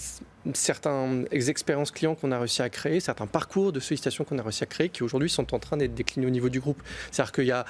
certaines 0.54 1.26
expériences 1.32 1.90
clients 1.90 2.14
qu'on 2.14 2.32
a 2.32 2.38
réussi 2.38 2.62
à 2.62 2.68
créer, 2.68 3.00
certains 3.00 3.26
parcours 3.26 3.72
de 3.72 3.80
sollicitation 3.80 4.24
qu'on 4.24 4.38
a 4.38 4.42
réussi 4.42 4.64
à 4.64 4.66
créer, 4.66 4.88
qui 4.88 5.02
aujourd'hui 5.02 5.30
sont 5.30 5.54
en 5.54 5.58
train 5.58 5.76
d'être 5.76 5.94
déclinés 5.94 6.26
au 6.26 6.30
niveau 6.30 6.48
du 6.48 6.60
groupe. 6.60 6.82
C'est-à-dire 7.10 7.32
qu'il 7.32 7.46
y 7.46 7.52
a, 7.52 7.64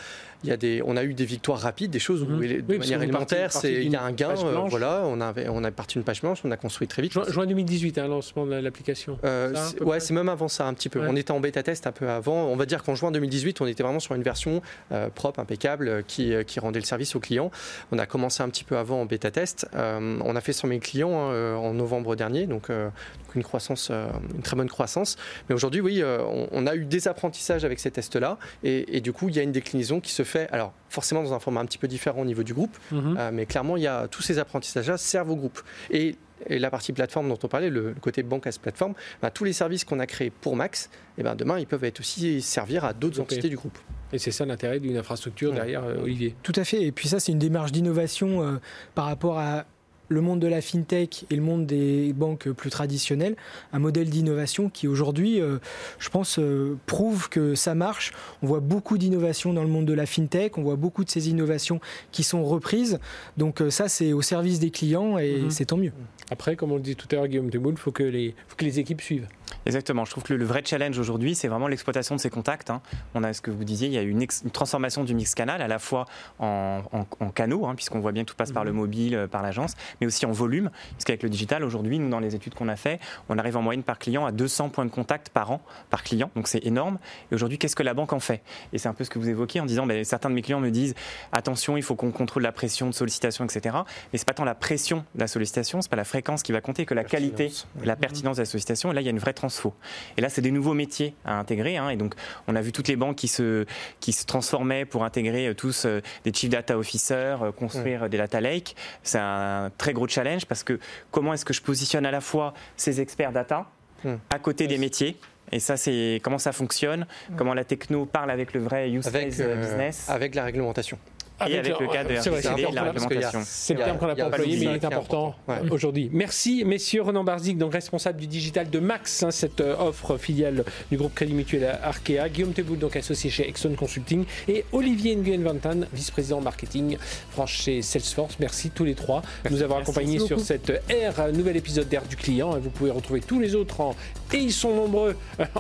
il 0.44 0.50
y 0.50 0.52
a 0.52 0.56
des, 0.56 0.82
on 0.84 0.96
a 0.96 1.02
eu 1.02 1.14
des 1.14 1.24
victoires 1.24 1.58
rapides, 1.58 1.90
des 1.90 1.98
choses 1.98 2.22
où, 2.22 2.26
mhm. 2.26 2.62
de 2.62 2.76
manière 2.76 3.02
élémentaire, 3.02 3.52
c'est, 3.52 3.72
il 3.72 3.90
y 3.90 3.96
a 3.96 4.02
un 4.02 4.12
gain. 4.12 4.34
Euh, 4.36 4.66
voilà, 4.68 5.02
on 5.04 5.20
avait, 5.20 5.48
on 5.48 5.64
a 5.64 5.70
parti 5.70 5.96
une 5.96 6.04
page 6.04 6.20
blanche, 6.20 6.40
on 6.44 6.50
a 6.50 6.56
construit 6.56 6.86
très 6.86 7.02
vite. 7.02 7.12
Juin, 7.28 7.46
2018, 7.46 7.98
un 7.98 8.04
hein, 8.04 8.08
lancement 8.08 8.46
de 8.46 8.54
l'application. 8.54 9.18
Euh, 9.24 9.52
ouais, 9.80 10.00
c'est 10.00 10.14
même 10.14 10.28
avant 10.28 10.48
ça 10.48 10.66
un 10.66 10.74
petit 10.74 10.88
peu. 10.88 11.00
On 11.06 11.16
était 11.16 11.32
en 11.32 11.40
bêta 11.40 11.62
test 11.62 11.86
un 11.86 11.92
peu 11.92 12.08
avant. 12.08 12.44
On 12.46 12.56
va 12.56 12.66
dire 12.66 12.82
qu'en 12.82 12.94
juin 12.94 13.10
2018, 13.10 13.60
on 13.60 13.66
était 13.66 13.82
vraiment 13.82 14.00
sur 14.00 14.14
une 14.14 14.22
version 14.22 14.62
euh, 14.92 15.08
propre, 15.08 15.40
impeccable, 15.40 16.04
qui, 16.06 16.32
qui 16.46 16.60
rendait 16.60 16.80
le 16.80 16.84
service 16.84 17.16
aux 17.16 17.20
clients. 17.20 17.50
On 17.90 17.98
a 17.98 18.06
commencé 18.06 18.42
un 18.42 18.48
petit 18.48 18.64
peu 18.64 18.76
avant 18.76 19.00
en 19.00 19.06
bêta 19.06 19.30
test. 19.30 19.66
on 19.74 20.36
a 20.36 20.40
fait 20.40 20.52
100 20.52 20.68
000 20.68 20.80
clients 20.80 21.18
hein, 21.18 21.54
en 21.56 21.74
novembre 21.74 22.14
dernier, 22.14 22.46
donc 22.46 22.67
donc, 22.68 23.34
une 23.34 23.42
croissance, 23.42 23.88
euh, 23.90 24.08
une 24.34 24.42
très 24.42 24.56
bonne 24.56 24.68
croissance. 24.68 25.16
Mais 25.48 25.54
aujourd'hui, 25.54 25.80
oui, 25.80 26.02
euh, 26.02 26.22
on, 26.50 26.66
a 26.66 26.74
eu 26.74 26.84
des 26.84 27.08
apprentissages 27.08 27.64
avec 27.64 27.78
ces 27.78 27.90
tests-là, 27.90 28.38
et, 28.62 29.00
du 29.00 29.12
coup, 29.12 29.28
il 29.28 29.36
y 29.36 29.38
a 29.38 29.42
une 29.42 29.52
déclinaison 29.52 30.00
qui 30.00 30.12
se 30.12 30.22
fait. 30.22 30.48
Alors, 30.50 30.72
forcément 30.88 31.22
dans 31.22 31.34
un 31.34 31.38
format 31.38 31.60
un 31.60 31.66
petit 31.66 31.78
peu 31.78 31.88
différent 31.88 32.22
au 32.22 32.24
niveau 32.24 32.42
du 32.42 32.54
groupe, 32.54 32.76
mhm. 32.92 33.16
euh, 33.18 33.30
mais 33.32 33.46
clairement, 33.46 33.76
il 33.76 33.82
y 33.82 33.86
a 33.86 34.08
tous 34.08 34.22
ces 34.22 34.38
apprentissages-là 34.38 34.96
servent 34.96 35.30
au 35.30 35.36
groupe. 35.36 35.60
Et 35.90 36.16
la 36.48 36.70
partie 36.70 36.92
plateforme 36.92 37.28
dont 37.28 37.38
on 37.42 37.48
parlait, 37.48 37.68
le, 37.68 37.94
côté 38.00 38.22
banque 38.22 38.46
as 38.46 38.58
plateforme, 38.58 38.94
bah, 39.20 39.30
tous 39.30 39.44
les 39.44 39.52
services 39.52 39.84
qu'on 39.84 39.98
a 39.98 40.06
créés 40.06 40.30
pour 40.30 40.56
Max, 40.56 40.88
et 41.16 41.20
eh 41.20 41.22
ben 41.24 41.34
demain, 41.34 41.58
ils 41.58 41.66
peuvent 41.66 41.82
être 41.84 42.00
aussi 42.00 42.40
servir 42.40 42.84
à 42.84 42.92
d'autres 42.92 43.20
entités 43.20 43.48
du 43.48 43.56
groupe. 43.56 43.76
Et 44.12 44.18
c'est 44.18 44.30
ça 44.30 44.46
l'intérêt 44.46 44.78
d'une 44.78 44.96
infrastructure 44.96 45.52
derrière 45.52 45.84
Olivier? 46.00 46.34
Tout 46.42 46.52
à 46.54 46.64
fait. 46.64 46.82
Et 46.82 46.92
puis 46.92 47.08
ça, 47.08 47.18
c'est 47.20 47.32
une 47.32 47.40
démarche 47.40 47.72
d'innovation 47.72 48.58
par 48.94 49.06
rapport 49.06 49.38
à 49.38 49.66
le 50.08 50.20
monde 50.20 50.40
de 50.40 50.46
la 50.46 50.60
fintech 50.60 51.26
et 51.30 51.36
le 51.36 51.42
monde 51.42 51.66
des 51.66 52.12
banques 52.12 52.50
plus 52.50 52.70
traditionnelles, 52.70 53.36
un 53.72 53.78
modèle 53.78 54.10
d'innovation 54.10 54.68
qui 54.70 54.88
aujourd'hui, 54.88 55.40
euh, 55.40 55.58
je 55.98 56.08
pense, 56.08 56.38
euh, 56.38 56.76
prouve 56.86 57.28
que 57.28 57.54
ça 57.54 57.74
marche. 57.74 58.12
On 58.42 58.46
voit 58.46 58.60
beaucoup 58.60 58.98
d'innovations 58.98 59.52
dans 59.52 59.62
le 59.62 59.68
monde 59.68 59.86
de 59.86 59.92
la 59.92 60.06
fintech, 60.06 60.58
on 60.58 60.62
voit 60.62 60.76
beaucoup 60.76 61.04
de 61.04 61.10
ces 61.10 61.28
innovations 61.28 61.80
qui 62.12 62.22
sont 62.22 62.44
reprises. 62.44 62.98
Donc 63.36 63.60
euh, 63.60 63.70
ça, 63.70 63.88
c'est 63.88 64.12
au 64.12 64.22
service 64.22 64.58
des 64.60 64.70
clients 64.70 65.18
et 65.18 65.42
mhm. 65.42 65.50
c'est 65.50 65.66
tant 65.66 65.76
mieux. 65.76 65.92
Après, 66.30 66.56
comme 66.56 66.72
on 66.72 66.76
le 66.76 66.82
dit 66.82 66.94
tout 66.94 67.08
à 67.10 67.16
l'heure, 67.16 67.26
Guillaume 67.26 67.50
Demoule, 67.50 67.74
il 67.74 67.78
faut, 67.78 67.92
que 67.92 68.02
les, 68.02 68.34
faut 68.48 68.56
que 68.56 68.64
les 68.64 68.78
équipes 68.78 69.00
suivent. 69.00 69.28
Exactement. 69.64 70.04
Je 70.04 70.10
trouve 70.10 70.24
que 70.24 70.34
le, 70.34 70.44
vrai 70.44 70.62
challenge 70.64 70.98
aujourd'hui, 70.98 71.34
c'est 71.34 71.48
vraiment 71.48 71.68
l'exploitation 71.68 72.14
de 72.14 72.20
ces 72.20 72.28
contacts. 72.28 72.68
Hein. 72.70 72.82
On 73.14 73.24
a 73.24 73.32
ce 73.32 73.40
que 73.40 73.50
vous 73.50 73.64
disiez, 73.64 73.88
il 73.88 73.94
y 73.94 73.98
a 73.98 74.02
une, 74.02 74.20
une 74.20 74.50
transformation 74.50 75.04
du 75.04 75.14
mix 75.14 75.34
canal, 75.34 75.62
à 75.62 75.68
la 75.68 75.78
fois 75.78 76.04
en, 76.38 76.82
en, 76.92 77.30
canaux, 77.30 77.66
hein, 77.66 77.74
puisqu'on 77.74 78.00
voit 78.00 78.12
bien 78.12 78.24
que 78.24 78.30
tout 78.30 78.36
passe 78.36 78.52
par 78.52 78.64
le 78.64 78.72
mhm. 78.72 78.76
mobile, 78.76 79.28
par 79.30 79.42
l'agence, 79.42 79.74
mais 80.00 80.06
aussi 80.06 80.26
en 80.26 80.32
volume, 80.32 80.70
puisqu'avec 80.92 81.22
le 81.22 81.30
digital, 81.30 81.64
aujourd'hui, 81.64 81.98
nous, 81.98 82.10
dans 82.10 82.20
les 82.20 82.34
études 82.34 82.54
qu'on 82.54 82.68
a 82.68 82.76
fait, 82.76 83.00
on 83.28 83.38
arrive 83.38 83.56
en 83.56 83.62
moyenne 83.62 83.82
par 83.82 83.98
client 83.98 84.26
à 84.26 84.32
200 84.32 84.68
points 84.68 84.84
de 84.84 84.90
contact 84.90 85.30
par 85.30 85.50
an, 85.50 85.62
par 85.88 86.02
client, 86.02 86.30
donc 86.36 86.48
c'est 86.48 86.64
énorme. 86.66 86.98
Et 87.30 87.34
aujourd'hui, 87.34 87.58
qu'est-ce 87.58 87.76
que 87.76 87.82
la 87.82 87.94
banque 87.94 88.12
en 88.12 88.20
fait? 88.20 88.42
Et 88.72 88.78
c'est 88.78 88.88
un 88.88 88.94
peu 88.94 89.04
ce 89.04 89.10
que 89.10 89.18
vous 89.18 89.28
évoquez 89.28 89.60
en 89.60 89.66
disant, 89.66 89.86
ben, 89.86 90.04
certains 90.04 90.28
de 90.28 90.34
mes 90.34 90.42
clients 90.42 90.60
me 90.60 90.70
disent, 90.70 90.94
attention, 91.32 91.76
il 91.76 91.82
faut 91.82 91.94
qu'on 91.94 92.10
contrôle 92.10 92.42
la 92.42 92.52
pression 92.52 92.86
de 92.86 92.92
sollicitation, 92.92 93.44
etc. 93.44 93.76
Mais 94.12 94.18
c'est 94.18 94.26
pas 94.26 94.34
tant 94.34 94.44
la 94.44 94.54
pression 94.54 95.04
de 95.14 95.20
la 95.20 95.26
sollicitation, 95.26 95.80
c'est 95.80 95.90
pas 95.90 95.96
la 95.96 96.04
fréquence 96.04 96.17
qui 96.22 96.52
va 96.52 96.60
compter 96.60 96.86
que 96.86 96.94
la 96.94 97.04
qualité, 97.04 97.50
la 97.84 97.96
pertinence 97.96 98.36
de 98.36 98.42
la 98.42 98.46
sollicitation. 98.46 98.90
Et 98.90 98.94
là, 98.94 99.00
il 99.00 99.04
y 99.04 99.08
a 99.08 99.10
une 99.10 99.18
vraie 99.18 99.32
transfo. 99.32 99.74
Et 100.16 100.20
là, 100.20 100.28
c'est 100.28 100.42
des 100.42 100.50
nouveaux 100.50 100.74
métiers 100.74 101.14
à 101.24 101.38
intégrer. 101.38 101.76
Hein. 101.76 101.90
et 101.90 101.96
donc, 101.96 102.14
on 102.46 102.56
a 102.56 102.60
vu 102.60 102.72
toutes 102.72 102.88
les 102.88 102.96
banques 102.96 103.16
qui 103.16 103.28
se, 103.28 103.66
qui 104.00 104.12
se 104.12 104.24
transformaient 104.24 104.84
pour 104.84 105.04
intégrer 105.04 105.54
tous 105.56 105.86
des 106.24 106.32
chief 106.32 106.50
data 106.50 106.78
officers, 106.78 107.36
construire 107.56 108.08
des 108.08 108.18
data 108.18 108.40
lakes. 108.40 108.74
C'est 109.02 109.18
un 109.18 109.70
très 109.78 109.92
gros 109.92 110.08
challenge 110.08 110.46
parce 110.46 110.62
que 110.62 110.78
comment 111.10 111.34
est-ce 111.34 111.44
que 111.44 111.52
je 111.52 111.62
positionne 111.62 112.06
à 112.06 112.10
la 112.10 112.20
fois 112.20 112.54
ces 112.76 113.00
experts 113.00 113.32
data 113.32 113.66
hmm. 114.04 114.14
à 114.30 114.38
côté 114.38 114.66
des 114.66 114.78
métiers? 114.78 115.16
Et 115.50 115.60
ça, 115.60 115.76
c'est 115.76 116.20
comment 116.22 116.38
ça 116.38 116.52
fonctionne, 116.52 117.06
hmm. 117.30 117.36
comment 117.36 117.54
la 117.54 117.64
techno 117.64 118.04
parle 118.04 118.30
avec 118.30 118.52
le 118.52 118.60
vrai 118.60 118.90
use 118.90 119.10
case 119.10 119.40
euh, 119.40 119.56
business? 119.56 120.08
Avec 120.08 120.34
la 120.34 120.44
réglementation 120.44 120.98
et 121.46 121.58
avec 121.58 121.78
le, 121.78 121.86
cas 121.86 122.04
de 122.04 122.16
RGPD 122.16 122.66
la 122.72 122.82
réglementation. 122.82 123.40
C'est 123.44 123.74
le 123.74 123.80
terme 123.80 123.98
qu'on 123.98 124.06
n'a 124.06 124.16
pas 124.16 124.26
employé, 124.26 124.56
mais 124.56 124.64
il 124.64 124.76
est 124.76 124.84
important 124.84 125.34
aujourd'hui. 125.70 126.10
Merci, 126.12 126.64
messieurs. 126.64 127.02
Renan 127.02 127.24
Barzik, 127.24 127.58
donc 127.58 127.72
responsable 127.72 128.18
du 128.18 128.26
digital 128.26 128.68
de 128.70 128.78
Max, 128.78 129.22
hein, 129.22 129.30
cette 129.30 129.60
euh, 129.60 129.76
offre 129.78 130.16
filiale 130.16 130.64
du 130.90 130.96
groupe 130.96 131.14
Crédit 131.14 131.34
Mutuel 131.34 131.78
Arkea. 131.82 132.28
Guillaume 132.28 132.52
Teboul, 132.52 132.78
donc 132.78 132.96
associé 132.96 133.30
chez 133.30 133.48
Exxon 133.48 133.74
Consulting. 133.74 134.24
Et 134.48 134.64
Olivier 134.72 135.16
Nguyen 135.16 135.42
Vantan, 135.42 135.86
vice-président 135.92 136.40
marketing 136.40 136.98
France 137.30 137.50
chez 137.50 137.82
Salesforce. 137.82 138.36
Merci 138.40 138.70
tous 138.70 138.84
les 138.84 138.94
trois 138.94 139.22
de 139.44 139.50
nous 139.50 139.62
avoir 139.62 139.80
accompagnés 139.80 140.18
sur 140.18 140.40
cette 140.40 140.72
ère, 140.88 141.32
nouvel 141.32 141.56
épisode 141.56 141.88
d'Air 141.88 142.02
du 142.02 142.16
client. 142.16 142.58
Vous 142.58 142.70
pouvez 142.70 142.90
retrouver 142.90 143.20
tous 143.20 143.40
les 143.40 143.54
autres 143.54 143.80
en, 143.80 143.94
et 144.34 144.38
ils 144.38 144.52
sont 144.52 144.74
nombreux 144.74 145.16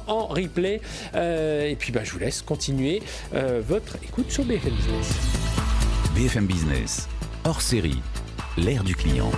en 0.06 0.26
replay. 0.26 0.80
Euh, 1.14 1.68
et 1.68 1.76
puis 1.76 1.92
bah, 1.92 2.00
je 2.04 2.12
vous 2.12 2.18
laisse 2.18 2.42
continuer 2.42 3.02
euh, 3.34 3.62
votre 3.66 3.96
écoute 4.02 4.30
sur 4.30 4.44
BFM 4.44 4.72
Business. 4.72 5.16
BFM 6.14 6.46
Business, 6.46 7.08
hors 7.44 7.62
série, 7.62 8.00
l'ère 8.56 8.84
du 8.84 8.94
client. 8.94 9.30